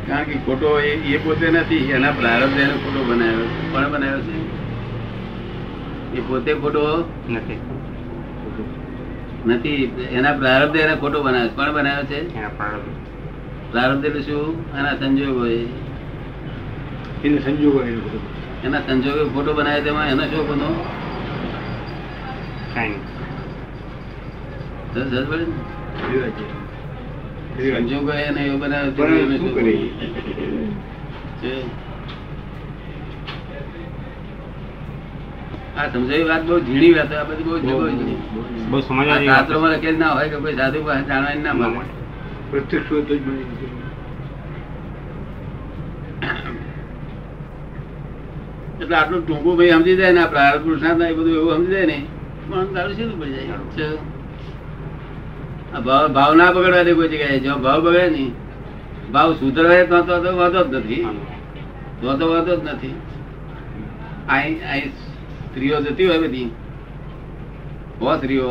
કારણ 0.06 0.26
કે 0.26 0.36
ખોટો 0.40 0.68
એ 1.08 1.18
પોતે 1.20 1.46
નથી 1.52 1.90
એના 1.90 2.14
પ્રારબ્ધ 2.14 2.58
એને 2.58 2.74
ખોટો 2.78 3.00
બનાવ્યો. 3.04 3.48
કોણે 3.70 3.88
બનાવ્યો 3.88 4.22
છે? 4.22 4.36
એ 6.12 6.22
પોતે 6.22 6.52
ખોટો 6.56 6.84
નથી. 7.28 7.60
નથી 9.44 9.82
એના 10.12 10.38
પ્રારબ્ધ 10.38 10.78
એને 10.78 10.94
ખોટો 10.96 11.18
બનાવ્યો 11.22 11.54
પણ 11.56 11.74
બનાવ્યો 11.74 12.08
છે? 12.10 12.18
એના 12.32 12.52
પ્રારબ્ધ. 12.52 12.98
પ્રારબ્ધ 13.74 14.04
એટલે 14.06 14.22
શું 14.22 14.54
એના 14.78 14.94
સંજોગો. 14.98 15.44
એને 17.24 17.38
સંજોગો 17.38 17.80
એના 18.64 18.80
સંજોગો 18.86 19.22
ફોટો 19.34 19.52
બનાવ્યો 19.52 19.84
તેમાં 19.84 20.08
એનો 20.08 20.24
શું 20.24 20.46
ગુનો 20.46 20.68
કાંઈ 22.74 22.88
નહીં. 22.88 23.02
સમજ- 24.94 25.10
સમજ 25.10 25.26
પડી 25.30 25.46
ને? 25.46 25.56
ખરી 26.00 26.18
વાત 26.20 26.30
છે 26.30 26.44
ખરી 27.56 27.70
વાત 27.70 27.80
છે. 27.80 27.86
સંજોગો 27.88 28.12
એને 28.12 28.40
એવો 28.46 28.56
બનાવ્યો. 28.58 28.92
આ 35.76 35.86
સમજાવી 35.92 36.24
વાત 36.24 36.42
બહુ 36.42 36.58
ઝીણી 36.60 36.92
વાત 36.92 37.12
આ 37.12 37.24
બધી 37.24 37.42
બહુ 37.42 37.58
બહુ- 37.60 38.82
છે. 39.20 39.26
શાસ્ત્રોમાં 39.26 39.70
લખેલ 39.70 39.98
ના 39.98 40.10
હોય 40.10 40.28
કે 40.28 40.36
કોઈ 40.36 40.54
સાધુ 40.54 40.84
પાસે 40.84 41.02
જાણવાની 41.04 41.42
ના 41.42 41.52
મળે 41.52 42.03
પ્રત્યક્ષ 42.54 42.90
હોય 42.90 43.02
તો 43.02 43.14
જ 43.16 43.20
મને 43.26 43.42
એટલે 48.80 48.96
આટલું 48.96 49.22
ટૂંકું 49.26 49.56
ભાઈ 49.56 49.70
સમજી 49.70 49.96
જાય 49.96 50.12
ને 50.12 50.20
આ 50.20 50.26
પ્રારબ્ધ 50.26 50.64
પુરુષાર્થ 50.64 51.02
એ 51.02 51.14
બધું 51.14 51.34
એવું 51.34 51.54
સમજી 51.56 51.72
જાય 51.72 51.86
ને 51.86 51.98
પણ 52.48 52.74
તારું 52.74 52.94
સીધું 52.94 53.16
પડી 53.20 53.34
જાય? 53.34 53.88
ભાવ 55.86 56.12
ભાવ 56.12 56.34
ના 56.34 56.52
બગડવા 56.52 56.84
દે 56.84 56.92
કોઈ 56.94 57.08
જગ્યાએ 57.08 57.40
જો 57.40 57.58
ભાવ 57.58 57.80
બગડે 57.84 58.10
નહીં 58.10 58.32
ભાવ 59.12 59.32
સુધરવા 59.32 59.84
તો 59.84 59.98
તો 60.02 60.14
તો 60.24 60.36
વાંધો 60.36 60.60
જ 60.64 60.74
નથી. 60.74 61.04
તો 62.00 62.16
તો 62.18 62.24
વાંધો 62.32 62.56
જ 62.56 62.62
નથી. 62.74 62.94
અહીં 64.28 64.56
અહીં 64.70 64.92
સ્ત્રીઓ 65.48 65.80
જતી 65.80 66.06
હોય 66.06 66.18
બધી. 66.18 66.50
હો 68.00 68.16
સ્ત્રીઓ. 68.16 68.50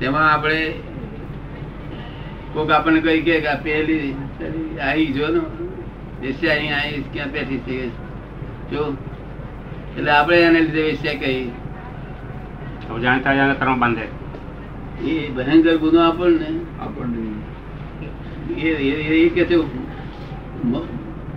તેમાં 0.00 0.32
આપણે 0.32 0.60
કોક 2.56 2.70
આપણને 2.70 3.00
કઈ 3.04 3.20
કે 3.22 3.54
પેલી 3.64 4.16
આવી 4.80 5.12
જો 5.12 5.26
ને 5.28 5.40
વેશ્યા 6.20 6.54
અહીં 6.54 6.74
આવી 6.74 7.04
ક્યાં 7.12 7.32
બેઠી 7.32 7.58
છે? 7.66 7.78
જો 8.70 8.82
એટલે 9.96 10.10
આપણે 10.10 10.36
એને 10.42 10.60
લીધે 10.60 10.82
વેશ્યા 10.82 11.20
કહી. 11.22 11.42
જાણતા 13.02 13.54
કર્મ 13.60 13.80
બાંધે 13.80 14.06
એ 15.04 15.14
ભયંકર 15.36 15.76
ગુનો 15.76 15.98
આપણને. 16.00 16.48
આપણને. 16.80 17.20
એ 19.16 19.28
કે 19.34 19.44
છે 19.44 19.54
હું 19.54 19.84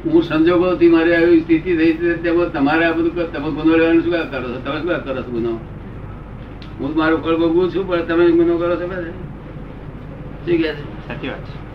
હું 0.05 0.21
સંજોગોથી 0.23 0.89
મારે 0.89 1.11
આવી 1.15 1.41
સ્થિતિ 1.41 1.75
થઈ 1.77 1.93
છે 1.93 2.13
તેમાં 2.23 2.53
તમારે 2.53 2.85
આ 2.85 2.93
બધું 2.93 3.33
તમે 3.33 3.49
ગુનો 3.51 3.71
લેવાનું 3.77 4.03
શું 4.03 4.13
કામ 4.13 4.29
કરો 4.31 4.47
છો? 4.53 4.59
તમે 4.65 4.77
શું 4.79 4.89
કામ 4.89 5.01
કરો 5.01 5.21
છો 5.23 5.31
ગુનો? 5.31 5.51
હું 6.79 6.95
મારું 6.95 7.19
કળ 7.23 7.37
ભોગવું 7.37 7.67
છું 7.75 7.87
પણ 7.87 8.07
તમે 8.07 8.31
ગુનો 8.31 8.57
કરો 8.57 8.75
છો 8.75 8.87
બધા. 8.87 9.11
શું 10.45 10.57
કહે 10.63 10.71
છે? 10.77 10.88
સાચી 11.09 11.27
વાત 11.27 11.39
છે 11.39 11.69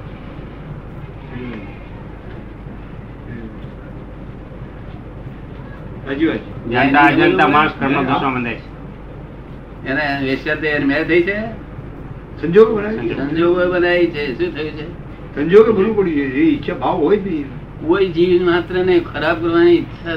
કોઈ 17.87 18.09
જીવ 18.09 18.43
માત્ર 18.43 18.85
ને 18.85 19.01
ખરાબ 19.01 19.41
કરવાની 19.41 19.75
ઈચ્છા 19.75 20.17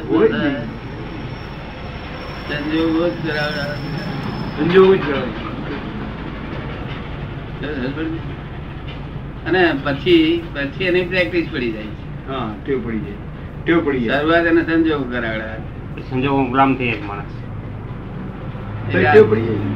સંજોગો 2.47 3.07
જ 3.07 3.09
કરાવડા 3.25 3.75
સંજોગો 4.57 4.95
જ 4.95 4.97
અને 9.47 9.61
પછી 9.83 10.43
પછી 10.53 10.83
એની 10.83 11.05
પ્રેક્ટિસ 11.05 11.47
પડી 11.53 11.71
જાય. 11.71 11.83
છે 11.83 12.31
હા 12.31 12.53
ટેવ 12.65 12.85
પડી 12.85 12.99
જાય. 12.99 13.19
ટેવ 13.63 13.85
પડી 13.85 13.99
જાય. 13.99 14.19
શરૂઆત 14.19 14.45
એને 14.45 14.63
સંજોગ 14.63 15.11
કરાવડા. 15.11 15.57
સંજોગો 16.09 16.43
ગુલામ 16.45 16.75
થઈ 16.75 16.89
એક 16.89 17.03
માણસ. 17.05 17.33
ટેવ 18.89 19.29
પડી 19.29 19.45
જાય. 19.45 19.75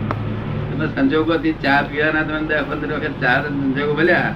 તમે 0.72 0.88
સંજોગોથી 0.88 1.54
ચા 1.54 1.82
પીવાના 1.82 2.24
તમે 2.24 2.40
દસ 2.42 2.63
પંદર 2.70 2.94
વખત 2.96 3.22
ચા 3.22 3.38
સંજોગો 3.42 3.94
ભલ્યા 3.94 4.34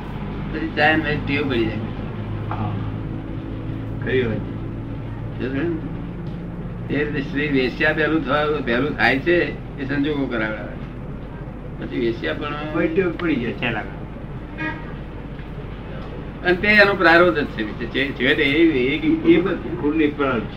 પછી 0.53 0.71
ચા 0.75 0.95
ને 0.97 1.17
ટેવ 1.25 1.49
પડી 1.49 1.65
જાય. 1.65 1.79
હા. 2.49 2.71
ખરી 4.03 4.23
વાત. 4.23 4.43
એ 6.89 6.97
રીતે 6.97 7.21
શ્રી 7.21 7.49
વેશ્યા 7.49 7.93
પહેલું 7.93 8.25
થયું 8.25 8.65
પહેલું 8.65 8.97
થાય 8.97 9.19
છે 9.19 9.37
એ 9.81 9.85
સંજોગો 9.85 10.25
કરાવડા 10.25 10.73
પછી 11.79 11.99
વેશ્યા 11.99 12.33
પણ 12.33 12.93
ટેવ 12.93 13.11
પડી 13.19 13.35
જાય. 13.35 13.53
છે 13.53 13.69
લાગે 13.71 14.04
અને 16.45 16.55
તે 16.55 16.67
એનો 16.67 16.93
પ્રારોધ 16.93 17.37
જ 17.37 17.45
છે 17.45 17.63
છે 17.63 18.11
છે 18.11 18.35
તે 18.35 18.43
એ. 18.43 19.37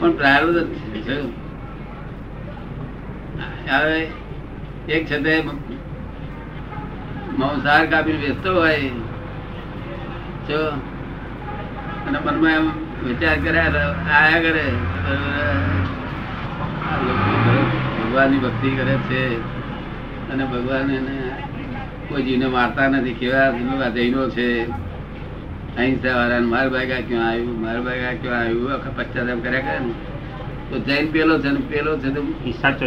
પણ 0.00 0.12
પ્રારોધ 0.12 0.56
જ 0.56 0.68
છે 0.68 1.20
હવે 3.70 4.06
એક 4.88 5.06
છે 5.06 5.18
તે 5.18 5.42
મંસાર 7.38 7.86
કાપીને 7.86 8.18
વેચતો 8.18 8.54
હોય 8.54 8.80
જો. 10.48 10.68
અને 12.08 12.18
મનમાં 12.18 12.50
એમ 12.50 12.70
વિચાર 13.04 13.36
કર્યા 13.36 13.62
આયા 14.12 14.40
કરે 14.40 14.64
ભગવાનની 17.98 18.38
ભક્તિ 18.38 18.70
કરે 18.70 18.94
છે. 18.94 19.36
અને 20.32 20.44
ભગવાન 20.44 20.90
એને 20.90 21.30
કોઈ 22.08 22.22
જીવને 22.22 22.46
મારતા 22.46 22.88
નથી. 22.88 23.14
કેવા 23.14 23.88
જૈનો 23.88 24.30
છે. 24.30 24.87
અહિંસા 25.78 26.16
વાળા 26.16 26.40
માર 26.52 26.68
ભાગા 26.68 27.00
ક્યાં 27.08 27.26
આવ્યું? 27.30 27.60
માર 27.62 27.78
ભાગા 27.80 28.12
ક્યાં 28.22 28.38
આવ્યું? 28.40 28.72
આખા 28.74 28.90
પશ્ચાતાપ 28.96 29.38
કર્યા 29.42 29.60
કરે 29.60 29.78
ને. 29.78 29.92
તો 30.70 30.78
જૈન 30.78 31.06
પેલો 31.12 31.34
છે 31.38 31.50
ને 31.50 31.60
પેલો 31.70 31.92
છે 31.98 32.08
તો 32.14 32.22
સાચો? 32.60 32.86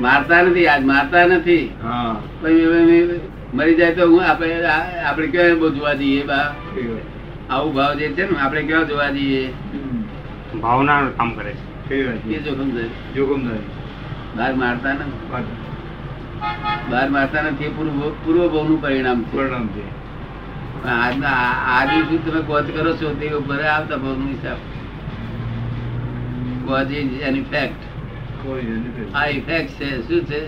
મારતા 0.00 0.42
નથી 0.42 0.66
આજ 0.66 0.82
મારતા 0.84 1.26
નથી. 1.26 1.62
મરી 3.54 3.74
જાય 3.74 3.94
તો 3.94 4.02
હું 4.10 4.20
આપણે 4.24 4.48
આપણે 5.08 5.26
ક્યાં 5.26 5.58
બહુ 5.58 5.68
જોવા 5.70 5.94
જઈએ 5.94 6.22
બા? 6.24 6.54
આવું 7.50 7.74
ભાવ 7.74 7.92
જે 7.94 8.08
છે 8.08 8.24
ને 8.30 8.38
આપણે 8.38 8.62
ક્યાં 8.62 8.88
જોવા 8.88 9.10
જઈએ. 9.10 9.42
ભાવના 10.60 11.02
કામ 11.16 11.30
કરે 11.34 11.52
છે. 11.52 12.42
જોખમ 12.44 12.68
છે 12.70 12.84
જોખમદારી 13.14 13.68
બહાર 14.36 14.52
મારતા 14.54 14.92
નથી. 14.92 15.61
બહાર 16.90 17.08
મારતા 17.08 17.42
નથી 17.42 17.64
એ 17.64 17.68
પૂર્વ 17.68 18.48
ભાવનું 18.48 18.82
પરિણામ 18.82 19.22
પરિણામ 19.22 19.68
છે. 19.68 20.02
આજના 20.88 21.28
આ- 21.28 21.82
આજે 21.82 22.02
શું 22.02 22.32
તમે 22.32 22.40
કોચ 22.40 22.64
કરો 22.64 22.96
છો 22.96 23.14
તે 23.20 23.28
ઉપર 23.28 23.62
આવતા 23.62 23.96
ભાવનું 23.96 24.28
હિસાબ. 24.28 24.56
Cause 26.68 26.90
is 26.90 27.20
an 27.20 27.36
effect. 27.36 27.74
આ 29.14 29.26
ઇફેક્ટ 29.26 29.70
છે. 29.70 30.08
શું 30.08 30.24
છે? 30.24 30.46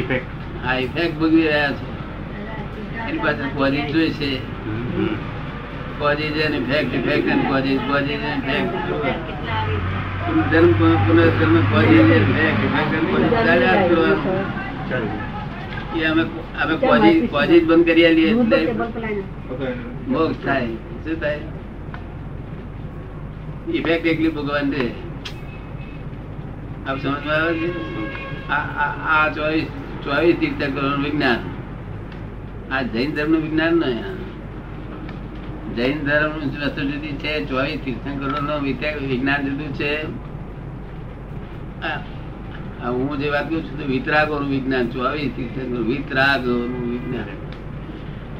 ઇફેક્ટ. 0.00 0.66
આ 0.66 0.74
ઇફેક્ટ 0.74 1.18
ભોગવી 1.18 1.42
રહ્યા 1.42 1.72
છે. 1.72 1.98
એની 3.08 3.18
પાછળ 3.18 3.48
કોઝિસ 3.54 3.92
જોઈ 3.92 4.10
છે? 4.10 4.38
Causes 5.98 6.36
and 6.36 6.54
effect 6.54 6.94
effect 6.94 7.28
and 7.28 7.48
causes 7.48 7.80
causes 7.80 8.10
and 8.10 8.44
effect. 8.44 9.97
જન્મ 10.52 10.72
પુનર્જન્મ. 10.72 11.56
એ 15.98 16.04
અમે 16.04 16.22
અમે 16.62 16.74
કોજી 16.76 17.26
કોજી 17.26 17.60
બંધ 17.60 17.84
કરી 17.84 18.06
આલીએ 18.06 18.30
એટલે 18.30 18.58
મોક્ષ 20.08 20.44
થાય. 20.44 20.66
શું 21.04 21.20
થાય? 21.20 21.40
ઇફેક્ટ 23.68 24.06
એકલી 24.06 24.28
ભગવાન 24.28 24.70
દે. 24.70 24.84
આપ 26.86 26.96
સમજમાં 26.98 27.36
આવે 27.36 27.54
છે? 27.54 27.70
આ 28.48 29.28
ચોવીસ 29.28 29.66
ચોવીસ 30.04 30.36
તીર્થંકરોનું 30.40 31.04
વિજ્ઞાન. 31.04 31.40
આ 32.72 32.82
જૈન 32.82 33.10
ધર્મનું 33.14 33.42
વિજ્ઞાન 33.42 33.74
નહીં 33.74 34.17
જૈન 35.78 35.98
ધર્મ 36.04 36.32
વસ્તુ 36.32 36.80
જુદી 36.80 37.08
છે 37.08 37.44
ચોવીસ 37.44 37.80
તીર્થંકરો 37.84 38.40
નો 38.40 38.58
વિજ્ઞાન 39.06 39.42
જુદું 39.42 39.74
છે. 39.74 40.02
હું. 42.86 43.18
જે 43.18 43.30
વાત 43.30 43.50
કરું 43.50 43.62
છું 43.62 43.86
વિતરાગો 43.86 44.38
નું 44.38 44.50
વિજ્ઞાન 44.50 44.90
ચોવીસ 44.90 45.32
તીર્થંકર 45.36 45.80
વિતરાગો 45.82 46.66
નું 46.66 46.90
વિજ્ઞાન. 46.90 47.24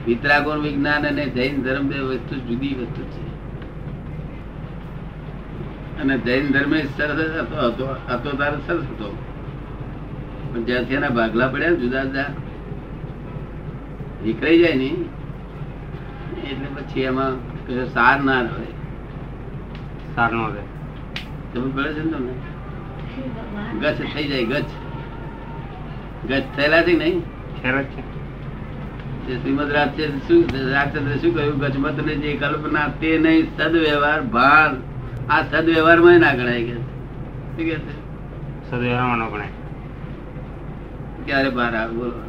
વિતરાગો 0.07 0.55
નું 0.55 0.65
વિજ્ઞાન 0.65 1.07
અને 1.07 1.27
જૈન 1.27 1.63
ધર્મ 1.63 1.89
બે 1.89 1.99
વસ્તુ 1.99 2.37
જુદી 2.37 2.75
વસ્તુ 2.75 3.03
છે. 3.03 3.27
અને 6.03 6.19
જૈન 6.19 6.53
ધર્મ 6.53 6.75
એ 6.75 6.83
સરસ 6.83 7.31
હતો 7.31 7.87
હતો 7.87 8.31
તારો 8.31 8.59
સરસ 8.67 8.83
હતો. 8.83 9.19
પણ 10.55 10.65
જ્યાંથી 10.65 10.95
એના 10.95 11.09
ભાગલા 11.09 11.49
પડ્યા 11.49 11.71
જુદા 11.71 12.05
જુદા 12.05 12.25
નીકળી 14.25 14.59
જાય 14.59 14.75
ને 14.75 14.97
એટલે 16.49 16.67
પછી 16.67 17.01
એમાં 17.01 17.33
કશો 17.67 17.85
સાર 17.85 18.21
ના 18.21 18.41
રહે. 18.41 18.71
સારનો 20.15 20.49
રહે. 20.49 20.63
તમે 21.55 21.71
પડે 21.71 21.93
છે 21.93 22.05
ને 22.05 22.13
તમને? 22.13 22.35
ગચ્છ 23.81 24.15
થઈ 24.15 24.29
જાય 24.29 24.45
ગચ્છ. 24.45 24.71
ગચ્છ 26.29 26.43
થયેલા 26.57 26.83
છે 26.83 26.99
નહીં? 26.99 27.21
શ્રીમદ 29.43 29.73
રાજચંદ્ર 29.73 31.17
શું 31.17 31.35
કહ્યું? 31.35 31.59
ગચમત 31.59 32.07
ને 32.07 32.15
જે 32.15 32.37
કલ્પના 32.37 32.89
તે 33.01 33.19
નહીં 33.19 33.57
સદવ્યવહાર 33.57 34.23
ભાન. 34.23 34.83
આ 35.31 35.43
સદવ્યવહારમાં 35.43 36.21
ના 36.21 36.35
ગણાય 36.35 36.65
કે. 36.65 36.77
સદવ્યવહારમાં 38.71 39.19
ન 39.19 39.29
ગણાય. 39.29 39.49
ક્યારે 41.27 41.51
બહાર 41.51 41.77
આવે? 41.77 41.95
બોલો. 41.95 42.28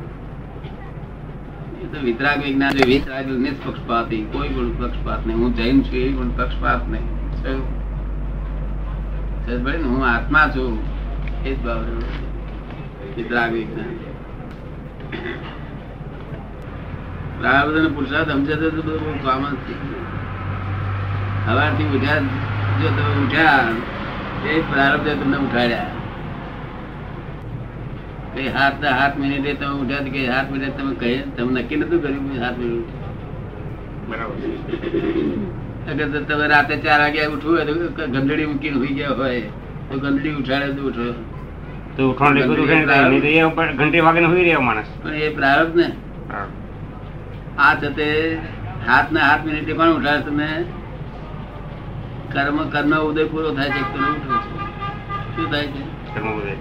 તો 1.86 2.00
વિતરાગ 2.04 2.40
વિજ્ઞાન. 2.44 2.72
વિતરાગ 2.88 3.26
નિષ્પક્ષપાતી 3.28 4.22
કોઈ 4.34 4.50
પણ 4.50 4.70
પક્ષપાત 4.80 5.28
નહીં. 5.28 5.38
હું 5.38 5.56
જૈન 5.56 5.78
છું, 5.84 5.96
એ 5.96 6.14
પણ 6.18 6.30
પક્ષપાત 6.30 6.82
નહીં? 6.90 7.08
હું 9.86 10.02
આત્મા 10.08 10.46
છું. 10.56 10.72
એ 11.46 11.56
જ 11.56 11.58
ભાવ 11.66 11.82
વિતરાગ 13.18 13.52
વિજ્ઞાન. 13.54 13.94
પ્રારબ્ધ 17.40 17.76
અને 17.76 17.90
પુરુષાર્થ 17.90 18.30
સમજે 18.30 18.56
તો 18.56 18.68
બધું 18.70 18.84
બહુ 18.84 19.12
થઈ 19.68 19.78
ગયું. 19.82 20.04
સવારથી 21.46 21.86
ઉઠ્યા, 21.98 22.20
જો 22.80 22.88
તમે 22.90 23.14
ઉઠ્યા, 23.26 23.54
એ 24.50 24.62
પ્રારબ્ધે 24.62 25.12
તમને 25.16 25.38
ઉઠાડ્યા. 25.38 25.86
કઈ 28.34 28.50
હાથ 28.58 28.84
હાથ 29.00 29.16
મિનિટે 29.22 29.52
તમે 29.60 29.76
ઉઠ્યા 29.84 30.12
કે 30.16 30.22
હાથ 30.34 30.50
મિનિટે 30.54 30.76
તમે 30.78 30.92
કહે 31.02 31.12
તમે 31.38 31.52
નક્કી 31.62 31.80
નતું 31.82 32.00
કર્યું 32.04 32.28
હાથ 32.44 32.58
મિનિટ 32.58 32.90
બરાબર. 34.10 34.38
અગર 35.92 36.08
તમે 36.30 36.46
રાતે 36.54 36.76
ચાર 36.86 37.00
વાગે 37.04 37.22
ઉઠવું 37.34 37.54
હોય 37.56 37.66
તો 37.66 37.74
ગંદડી 38.14 38.48
મૂકીને 38.52 38.78
હોઈ 38.78 38.94
ગયા 39.00 39.18
હોય 39.20 39.42
તો 39.90 39.96
ગંદડી 40.00 40.36
ઉઠાડે 40.40 40.70
તો 40.78 40.82
ઉઠો. 40.90 41.08
તો 41.98 42.04
તો 42.14 42.14
ઘંટી 43.80 44.04
વાગે 44.08 44.24
હોઈ 44.24 44.46
રહ્યો 44.48 44.62
માણસ. 44.62 44.90
પણ 45.04 45.16
એ 45.28 45.30
પ્રારબ્ધ 45.30 45.76
ને. 45.76 45.88
આ 47.58 47.74
છતે 47.84 48.08
હાથ 48.88 49.10
ને 49.12 49.20
હાથ 49.20 49.44
મિનિટે 49.46 49.72
પણ 49.74 49.92
ઉઠાડે 50.00 50.24
તમે 50.30 50.50
કર્મ 52.34 52.58
કર્મ 52.74 52.94
ઉદય 53.10 53.24
પૂરો 53.32 53.50
થાય 53.60 53.72
છે 53.78 53.82
તમે 53.94 54.10
ઉઠો. 54.18 54.38
શું 55.36 55.46
થાય 55.52 55.68
છે? 55.76 55.82
કર્મ 56.15 56.28
ઉદય. 56.39 56.56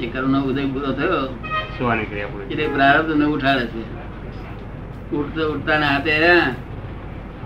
એ 0.00 0.06
કર્મ 0.06 0.34
ઉદય 0.42 0.64
પૂરો 0.66 0.92
થયો. 0.92 1.26
સુવાની 1.78 2.04
ક્રિયા 2.04 2.26
પૂરી 2.26 2.44
એટલે 2.44 2.66
પ્રારબ્ધ 2.66 3.10
ને 3.16 3.24
ઉઠાડે 3.24 3.66
છે. 3.66 3.82
ઉઠતા 5.10 5.46
ઉઠતા 5.46 5.78
ને 5.78 5.86
હાથે 5.86 6.14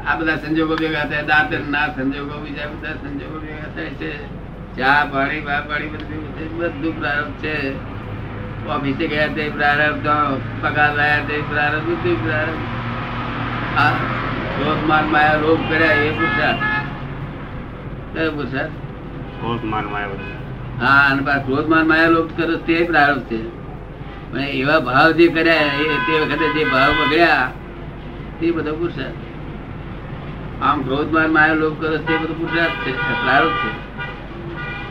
આ 0.06 0.14
બધા 0.16 0.36
સંજોગો 0.36 0.74
ભેગા 0.76 1.04
થાય 1.04 1.22
દાંત 1.22 1.52
ના 1.70 1.86
સંજોગો 1.86 2.36
બીજા 2.40 2.66
બધા 2.66 2.92
સંજોગો 2.92 3.38
ભેગા 3.38 3.70
થાય 3.74 3.90
છે. 4.00 4.12
ચા 4.76 5.00
પાણી 5.12 5.40
બા 5.40 5.60
પાણી 5.60 5.88
બધું 5.88 6.58
બધું 6.58 7.00
પ્રારબ્ધ 7.00 7.38
છે. 7.44 7.54
ઓફિસે 8.66 9.06
ગયા 9.06 9.28
તે 9.36 9.44
પ્રારબ્ધ 9.48 10.02
તો 10.04 10.16
પગાર 10.62 10.90
લાયા 10.96 11.28
તે 11.28 11.36
પ્રારબ્ધ 11.50 11.86
બધું 11.90 12.16
પ્રારબ્ધ. 12.24 12.64
આ 13.78 13.90
ક્રોધ 14.56 14.82
માન 14.88 15.06
માયા 15.06 15.34
રોગ 15.34 15.60
કર્યા 15.68 15.92
એ 15.92 16.10
કયો 18.14 18.30
પુરુષાર્થ 18.30 18.76
ક્રોધ 19.40 19.64
માન 19.64 19.84
માયા 19.84 20.47
હા, 20.80 21.00
અને 21.10 21.22
પાછા 21.22 21.44
ક્રોધ 21.46 21.68
માન 21.68 21.86
માયા 21.88 22.14
લોક 22.16 22.28
કરો 22.36 22.56
તે. 22.66 22.76
પ્રારંભ 22.84 23.24
છે 23.30 23.38
એવા 24.60 24.80
ભાવ 24.80 25.10
જે 25.18 25.26
કર્યા 25.28 25.70
તે 26.06 26.12
વખતે 26.20 26.46
જે 26.54 26.62
ભાવ 26.72 26.90
બગડ્યા 26.98 27.46
તે 28.38 28.50
બધો 28.50 28.72
પુરુષાર્થ. 28.74 29.20
આમ 30.62 30.78
ક્રોધ 30.82 31.10
માન 31.12 31.30
માયા 31.36 31.60
લોક 31.62 31.74
કરો 31.80 31.96
તે 32.06 32.14
બધો 32.22 32.34
પુરુષાર્થ 32.40 32.76
છે 32.84 32.92
પ્રારંભ 33.22 33.58
છે. 33.62 33.70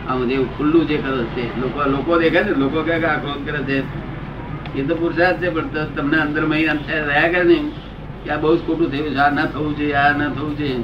આમ 0.07 0.19
જે 0.29 0.35
ખુલ્લું 0.57 0.83
જે 0.87 0.97
કરો 0.97 1.23
છે, 1.35 1.43
લોકો 1.61 1.79
લોકો 1.93 2.11
દેખે 2.17 2.41
છે, 2.43 2.53
લોકો 2.61 2.79
કહે 2.87 2.95
કે 2.99 3.07
આ 3.07 3.19
ક્રોધ 3.23 3.41
કરે 3.45 3.59
છે. 3.69 3.77
એ 4.75 4.81
તો 4.87 4.93
પુરુષાર્થ 4.95 5.39
છે, 5.41 5.49
પણ 5.49 5.67
તમને 5.95 6.17
અંદર 6.17 6.43
રહ્યા 7.09 7.29
કરે 7.33 7.43
ને 7.43 7.57
કે 8.23 8.29
આ 8.31 8.37
બહુ 8.37 8.55
જ 8.57 8.59
ખોટું 8.65 8.87
થયું 8.91 9.09
છે, 9.15 9.19
આ 9.25 9.29
ના 9.29 9.45
થવું 9.45 9.71
જોઈએ, 9.77 9.93
આ 9.93 10.17
ના 10.17 10.29
થવું 10.35 10.57
જોઈએ. 10.57 10.83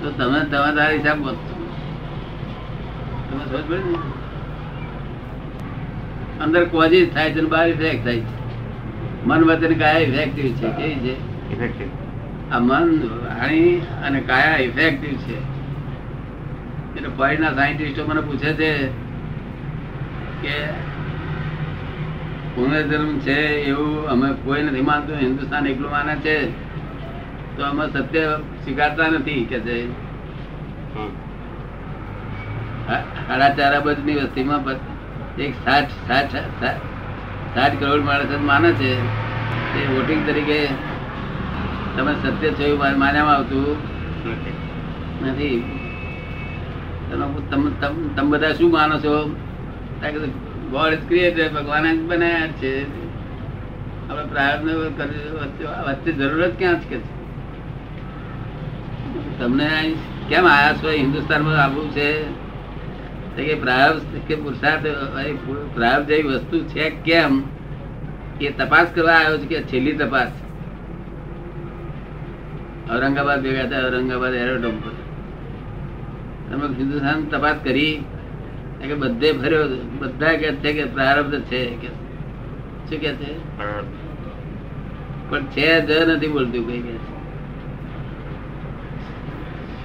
તો 0.00 0.06
તમે 0.18 0.38
તમે 0.52 0.70
તારા 0.76 0.96
હિસાબ 0.96 1.18
તમે 3.28 3.42
સમજ 3.50 3.64
પડે 3.68 3.76
ને? 3.76 4.19
અંદર 6.40 6.64
કોઝિસ 6.64 7.08
થાય 7.14 7.32
છે 7.32 7.40
બહાર 7.40 7.68
ઇફેક્ટ 7.68 8.04
થાય 8.04 8.20
છે. 8.20 8.36
મન 9.26 9.40
વચન 9.44 9.74
કાયા 9.78 9.98
ઇફેક્ટિવ 9.98 10.52
છે 10.52 10.68
કેવી 10.78 10.94
છે? 10.94 11.14
ઇફેક્ટિવ 11.52 11.88
આ 12.52 12.58
મન 12.58 12.88
વાણી 13.24 13.82
અને 14.06 14.20
કાયા 14.20 14.56
ઇફેક્ટિવ 14.68 15.16
છે. 15.16 15.36
એટલે 16.96 17.08
ફોરીના 17.08 17.52
સાયન્ટિસ્ટો 17.54 18.06
મને 18.06 18.20
પૂછે 18.20 18.50
છે 18.52 18.70
કે 20.42 20.56
પુનર્જન્મ 22.54 23.18
છે 23.18 23.38
એવું 23.70 24.08
અમે 24.08 24.28
કોઈ 24.44 24.62
નથી 24.62 24.80
માનતું 24.80 25.16
હિન્દુસ્તાન 25.16 25.66
એકલું 25.66 25.90
માને 25.90 26.14
છે? 26.14 26.36
તો 27.56 27.62
અમે 27.64 27.84
સત્ય 27.86 28.24
સ્વીકારતા 28.64 29.10
નથી 29.10 29.44
કે 29.44 29.60
છે. 29.60 29.76
સાડા 33.28 33.50
ચાર 33.54 33.72
અબજની 33.74 34.16
વસ્તીમાં 34.16 34.64
એક 35.38 35.54
સાઠ 35.64 35.84
સાઠ 36.08 36.34
સાઠ 37.54 37.80
કરોડ 37.80 38.00
માણસ 38.00 38.38
માને 38.40 38.72
છે. 38.72 38.94
તે 39.74 39.86
વોટિંગ 39.86 40.26
તરીકે 40.26 40.68
તમે 41.96 42.14
સત્ય 42.14 42.50
છે 42.50 42.64
એવું 42.64 42.98
માન્યામાં 42.98 43.34
આવતું 43.34 43.76
નથી. 45.26 45.78
તમે 48.16 48.28
બધા 48.28 48.52
શું 48.52 48.72
માનો 48.72 48.98
છો? 48.98 49.36
ગોડ 50.70 50.92
ઇઝ 50.92 51.08
ક્રિએટર 51.08 51.48
ભગવાન 51.52 51.84
જ 51.96 52.10
છે. 52.52 52.82
આપણે 54.10 54.24
પ્રાર્થના 54.24 54.72
વચ્ચે 55.82 56.12
જરૂરત 56.12 56.58
ક્યાં 56.58 56.80
છે? 56.80 56.98
તમને 59.38 59.94
કેમ 60.28 60.46
આયા 60.46 60.72
છો? 60.72 60.90
હિન્દુસ્તાનમાં 60.90 61.64
આવવું 61.64 61.90
છે? 61.90 62.10
કે 63.36 63.54
પ્રારબ્ધ 63.54 64.02
કે 64.28 64.34
પુરુષાર્થ 64.34 64.86
અહીં 64.86 66.06
જેવી 66.06 66.22
વસ્તુ 66.22 66.60
છે 66.60 66.90
કેમ? 66.90 67.42
એ 68.40 68.50
તપાસ 68.50 68.86
કરવા 68.94 69.12
આવ્યો 69.12 69.38
છે 69.38 69.46
કે 69.46 69.62
છેલ્લી 69.62 69.92
તપાસ 69.92 70.28
ઔરંગાબાદ 72.92 73.42
ભેગા 73.42 73.62
હતા 73.62 73.86
ઔરંગાબાદ 73.86 74.34
એરોડ્રોમ 74.34 74.80
પર. 74.80 74.90
તમે 76.50 76.76
હિન્દુસ્તાન 76.76 77.24
તપાસ 77.24 77.56
કરી. 77.64 78.04
કે 78.80 78.94
બધે 78.94 79.32
ફર્યો 79.32 79.68
બધા 79.98 80.32
કે 80.32 80.52
છે 80.52 80.72
કે 80.72 80.84
પ્રારબ્ધ 80.84 81.40
છે. 81.40 81.64
કે 81.64 81.86
શું 81.86 82.88
કે 82.88 82.98
છે? 82.98 83.36
પણ 85.30 85.44
છે 85.44 85.86
જ 85.86 86.08
નથી 86.08 86.28
બોલતું 86.28 86.52
કઈ 86.52 86.80
કે. 86.80 86.92
છે. 86.92 86.98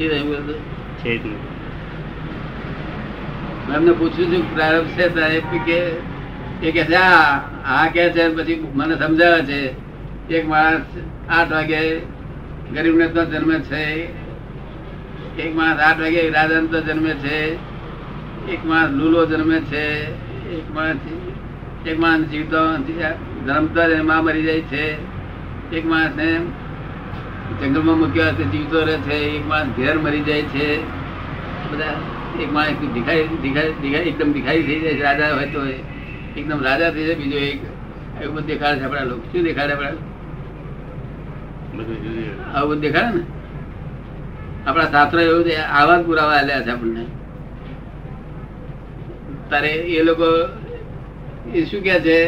શું 0.10 0.28
બોલતું? 0.28 0.56
છે 0.98 1.18
જ. 1.18 1.55
એમને 3.74 3.92
પૂછ્યું 3.92 4.32
છું, 4.32 4.44
પ્રારંભ 4.54 4.92
છે 4.98 5.06
ત્યારે 5.14 5.40
કે, 5.66 5.80
એ 6.62 6.72
કે 6.72 6.84
છે, 6.86 6.96
આ 6.96 7.88
કે 7.94 8.04
છે? 8.12 8.24
પછી 8.30 8.68
મને 8.74 8.96
સમજાવે 8.96 9.42
છે, 9.44 9.60
એક 10.30 10.48
માણસ 10.48 10.86
આઠ 11.30 11.52
વાગે 11.52 11.82
ગરીબ 12.74 12.96
ને 12.98 13.08
તો 13.08 13.26
જન્મે 13.26 13.58
છે, 13.60 13.84
એક 15.38 15.56
માણસ 15.56 15.80
આઠ 15.80 16.00
વાગે 16.00 16.30
રાજા 16.30 16.62
તો 16.72 16.80
જન્મે 16.82 17.14
છે, 17.14 17.38
એક 18.54 18.66
માણસ 18.66 18.92
લૂલો 18.92 19.26
જન્મે 19.26 19.60
છે, 19.60 19.86
એક 20.58 20.68
માણસ 20.74 21.00
એક 21.86 22.00
માણસ 22.00 22.26
જીવતો 22.26 22.62
જન્મતા 23.46 23.88
એમાં 23.88 24.24
મરી 24.24 24.44
જાય 24.44 24.62
છે, 24.62 24.86
એક 25.72 25.86
માણસને 25.86 26.30
જંગલમાં 27.62 27.98
મૂક્યો 27.98 28.30
હશે, 28.30 28.44
જીવતો 28.44 28.80
રહે 28.84 28.98
છે, 28.98 29.18
એક 29.38 29.48
માણસ 29.48 29.76
ઘેર 29.78 29.98
મરી 30.00 30.24
જાય 30.24 30.42
છે. 30.42 30.68
બધા 31.72 32.15
એક 32.42 32.52
માણસ 32.54 32.78
દિખાઈ 32.94 33.28
દિખાઈ 33.42 33.74
દિખાઈ 33.82 34.08
એકદમ 34.08 34.32
દિખાઈ 34.32 34.64
થઈ 34.64 34.80
જાય 34.80 35.02
રાજા 35.02 35.34
હોય 35.36 35.48
તો 35.48 35.60
એકદમ 36.40 36.60
રાજા 36.64 36.92
થઈ 36.92 37.06
જાય 37.06 37.16
બીજો 37.16 37.38
એક. 37.38 37.60
એવું 38.22 38.36
બધું 38.36 38.48
દેખાડે 38.48 38.80
છે 38.80 38.84
આપણા 38.84 39.04
લોકો. 39.04 39.24
શું 39.32 39.44
દેખાડે 39.44 39.74
આપણા 39.74 39.94
આવું 42.54 42.70
બધું 42.70 42.82
દેખાડે 42.82 43.18
ને? 43.18 43.24
આપણા 44.68 44.86
શાસ્ત્ર 44.86 45.20
એવું 45.20 45.44
આવા 45.70 46.02
જ 46.02 46.06
પુરાવા 46.06 46.34
આલ્યા 46.34 46.62
છે 46.62 46.72
આપણને. 46.72 47.04
તારે 49.50 49.70
એ 49.70 50.04
લોકો 50.04 50.28
એ 51.54 51.66
શું 51.66 51.82
કે 51.84 52.00
છે? 52.00 52.20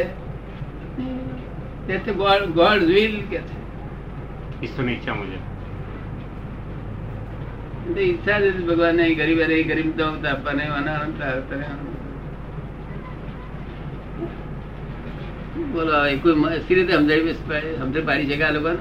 ગોડ 2.13 2.43
ગોડ 2.53 2.83
વિલ 2.83 3.15
કે 3.29 3.37
છે. 3.37 3.55
ઈશ્વરની 4.63 4.93
ઈચ્છા 4.93 5.13
મુજબ. 5.13 5.56
ઈચ્છા 7.95 8.39
જ 8.39 8.65
ભગવાન 8.65 8.97
ગરીબ 9.15 9.39
અરે 9.39 9.63
ગરીબ 9.63 9.97
તો 9.97 10.05
અનાનંત 10.05 11.21
બોલો 15.71 15.93
કોઈ 16.21 16.59
સી 16.67 16.75
રીતે 16.75 16.93
સમજાવી 16.93 17.33
સમજણ 17.33 18.05
પાડી 18.05 18.25
છે 18.25 18.35
કે 18.35 18.43
આ 18.43 18.51
લોકોને? 18.51 18.77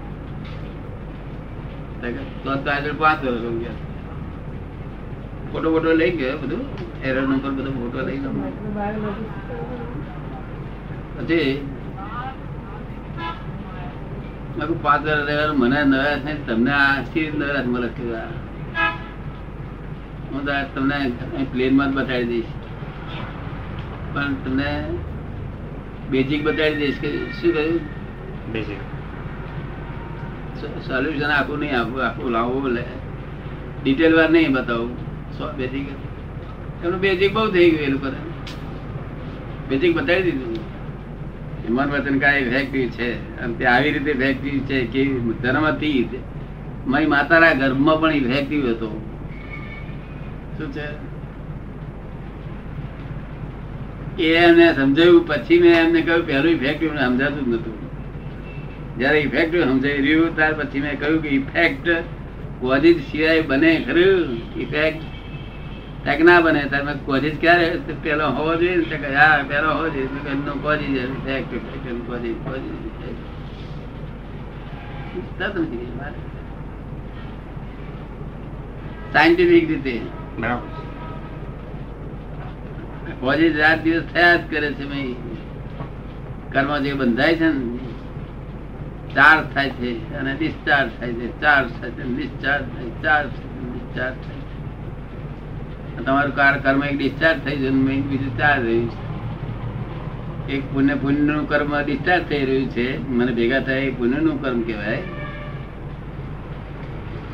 થઈ 0.82 0.98
ગયા 0.98 1.91
ફોટો 5.52 5.68
ફોટો 5.72 5.90
લઈ 5.94 6.14
ગયો 6.14 6.38
બધું 6.38 6.64
એરર 7.04 7.18
નંબર 7.22 7.52
બધો 7.52 7.72
ફોટો 7.74 8.00
લઈ 8.02 8.20
ગયો 8.20 8.34
પછી 11.16 11.52
પાંચ 14.80 15.06
હજાર 15.28 15.50
મને 15.54 15.80
નવરાશ 15.84 16.24
નહીં 16.24 16.40
તમને 16.46 16.74
આ 16.76 16.96
સી 17.06 17.28
નવરાશ 17.32 17.68
મળે 17.68 17.90
હું 20.28 20.44
તમને 20.74 20.98
પ્લેનમાં 21.52 21.90
જ 21.90 21.96
બતાવી 21.96 22.28
દઈશ 22.28 22.52
પણ 24.14 24.34
તમને 24.44 24.70
બેઝિક 26.10 26.42
બતાવી 26.44 26.80
દઈશ 26.80 27.00
કે 27.00 27.10
શું 27.34 27.52
કહ્યું 27.52 27.80
બેઝિક 28.50 28.91
સોલ્યુશન 30.62 31.26
આખું 31.26 31.60
નહીં 31.60 31.80
આપું 31.80 32.30
લાવવું 32.30 32.70
લે 32.70 32.84
ડિટેલ 33.84 34.16
વાર 34.16 34.30
નહીં 34.30 34.52
બતાવું. 34.52 35.12
બેઝિક 35.58 35.88
એમનું 36.84 37.00
બેઝિક 37.00 37.34
બહુ 37.34 37.48
થઈ 37.52 37.70
ગયું 37.70 37.82
એ 37.82 37.88
લોકો 37.88 38.10
બેઝિક 39.70 39.96
બતાવી 39.96 40.22
દીધું. 40.22 40.56
હિમન 41.68 41.90
વચન 41.90 42.20
કાંઈ 42.20 42.50
ફેક્ટરી 42.50 42.90
છે. 42.90 43.40
અને 43.40 43.54
તે 43.54 43.66
આવી 43.66 43.92
રીતે 43.92 44.14
ફેક્ટરી 44.14 44.60
છે 44.60 44.86
કે 44.86 45.06
ધર્મથી 45.42 46.10
મારી 46.88 47.06
માતાના 47.06 47.54
ગર્ભમાં 47.54 48.02
પણ 48.02 48.12
ઇફેક્ટિવ 48.12 48.70
હતો. 48.70 48.90
શું 50.58 50.72
છે? 50.72 51.12
એ 54.24 54.34
એમને 54.36 54.74
સમજાવ્યું. 54.74 55.28
પછી 55.28 55.60
મેં 55.60 55.74
એમને 55.74 56.02
કહ્યું, 56.02 56.28
પહેલું 56.28 56.52
ઇફેક્ટિવ 56.52 56.98
સમજાતું 56.98 57.46
જ 57.46 57.48
નતું 57.48 57.91
જયારે 58.98 59.20
ઇફેક્ટિવ 59.20 59.64
સમજાવી 59.64 59.98
રહ્યું 59.98 60.36
ત્યાર 60.36 60.54
પછી 60.54 60.82
મેં 60.82 61.00
કહ્યું 61.00 61.22
કે 61.22 61.30
ઇફેક્ટ 61.30 61.90
કોઝિજ 62.60 63.12
સિવાય 63.12 63.42
બને 63.42 63.86
ખરું. 63.88 64.38
ઇફેક્ટ 64.60 65.02
તક 66.06 66.22
ના 66.22 66.42
બને. 66.42 66.66
ત્યારે 66.66 66.86
મેં 66.86 67.06
કોઝિજ 67.06 67.40
ક્યારે? 67.40 67.70
તો 67.70 67.94
પેલો 68.04 68.28
હોવો 68.28 68.56
જોઈએ 68.56 68.76
ને? 68.76 68.84
તો 68.84 68.98
કે 68.98 69.16
હા 69.16 69.44
પેલો 69.48 69.70
હોવો 69.70 69.90
જોઈએ. 69.90 70.06
મેં 70.06 70.24
કહ્યું, 70.24 70.40
એમનો 70.40 70.54
કોઝિજ 70.54 70.90
ઇફેક્ટ 70.90 71.54
ઇફેક્ટ 71.54 71.88
એમ 71.88 72.00
કોઝિજ 72.00 72.34
કોઝિજ 72.34 72.86
ઇફેક્ટ 72.86 73.32
તરત 75.40 75.56
સમજી 75.56 75.78
ગઈ 75.78 75.86
વાત. 75.86 76.14
સાયન્ટિફિક 79.14 79.68
રીતે. 79.68 80.02
બરાબર. 80.40 80.68
કોઝિજ 83.20 83.60
રાત 83.60 83.84
દિવસ 83.84 84.04
થયા 84.14 84.36
જ 84.36 84.40
કરે 84.50 84.74
છે 84.74 84.86
ભાઈ. 84.86 85.16
કર્મ 86.52 86.78
જે 86.78 86.94
બંધાય 86.94 87.36
છે 87.36 87.46
ને 87.46 87.81
ચાર્જ 89.16 89.54
થાય 89.54 89.70
છે 89.70 90.14
અને 90.14 90.36
ડિસ્ચાર્જ 90.36 90.90
થાય 91.00 91.14
છે 91.14 91.42
ચાર્જ 91.42 91.82
થાય 91.82 91.92
છે 91.92 92.04
ડિસ્ચાર્જ 92.04 92.64
થાય 92.64 93.04
ચાર્જ 93.04 93.30
ડિસ્ચાર્જ 93.74 94.16
થાય 94.16 94.36
છે 94.36 94.52
તમારું 96.04 96.36
કાર 96.36 96.60
કર્મ 96.60 96.84
એક 96.84 96.98
ડિસ્ચાર્જ 96.98 97.46
થઈ 97.46 97.58
ગયું 97.58 97.76
મેં 97.76 98.08
બીજું 98.08 98.38
ચાર્જ 98.38 98.66
રહ્યું 98.66 98.92
છે. 98.92 99.12
એક 100.54 100.74
પુણ્ય 100.74 100.96
પુણ્યનું 100.96 101.50
કર્મ 101.50 101.82
ડિસ્ચાર્જ 101.82 102.24
થઈ 102.24 102.46
રહ્યું 102.46 102.70
છે 102.70 103.10
મને 103.10 103.32
ભેગા 103.32 103.60
થાય 103.60 103.80
એ 103.80 103.92
પુણ્યનું 103.92 104.42
કર્મ 104.42 104.62
કહેવાય. 104.62 105.04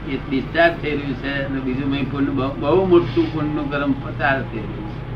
એ 0.09 0.19
ડિસ્ચાર્જ 0.29 0.73
થઈ 0.81 0.91
રહ્યું 0.91 1.13
છે 1.13 1.45
અને 1.45 1.59
બીજું 1.59 1.91
મેં 1.91 2.11
પુણ્ય 2.11 2.29
બહુ 2.29 2.59
બહુ 2.59 2.85
મોટું 2.85 3.33
પુણ્યનું 3.33 3.71
કર્મ 3.71 3.91
ચાર્જ 3.91 4.43
થઈ 4.51 4.57
રહ્યું 4.57 4.75
છે. 4.75 5.07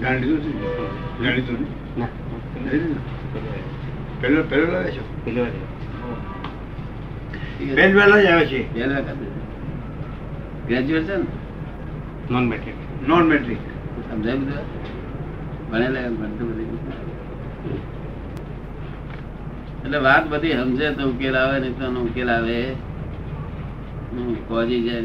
ગાંડી? 0.00 0.54
ગાંડી 1.24 1.68
પહેલો 4.20 4.42
પહેલો 4.42 4.66
લાવે 4.72 4.90
છે? 4.90 5.02
પેલી 5.24 5.40
વાર 5.40 5.52
બેન 7.76 7.92
જ 8.22 8.26
આવે 8.26 8.44
છે. 8.46 8.60
પહેલી 8.74 8.94
વખત 10.94 11.06
છે 11.06 11.16
ને? 11.16 11.26
નોન 12.30 12.44
મેટ્રિક 12.46 12.76
નોન 13.08 13.24
મેટ્રિક 13.26 13.60
સમજાય 14.10 14.36
બધું? 14.36 14.66
ભણેલા 15.70 16.00
એમ 16.00 16.14
ભણતું 16.16 16.48
બધું 16.48 16.78
એટલે 19.84 19.98
વાત 19.98 20.24
બધી 20.28 20.52
સમજે 20.52 20.86
તો 20.90 21.02
ઉકેલ 21.10 21.36
આવે 21.36 21.56
નહીં 21.60 21.78
તો 21.78 21.86
ઉકેલ 22.00 22.30
આવે. 22.30 22.58
કોજી 24.48 24.82
જાય 24.82 25.02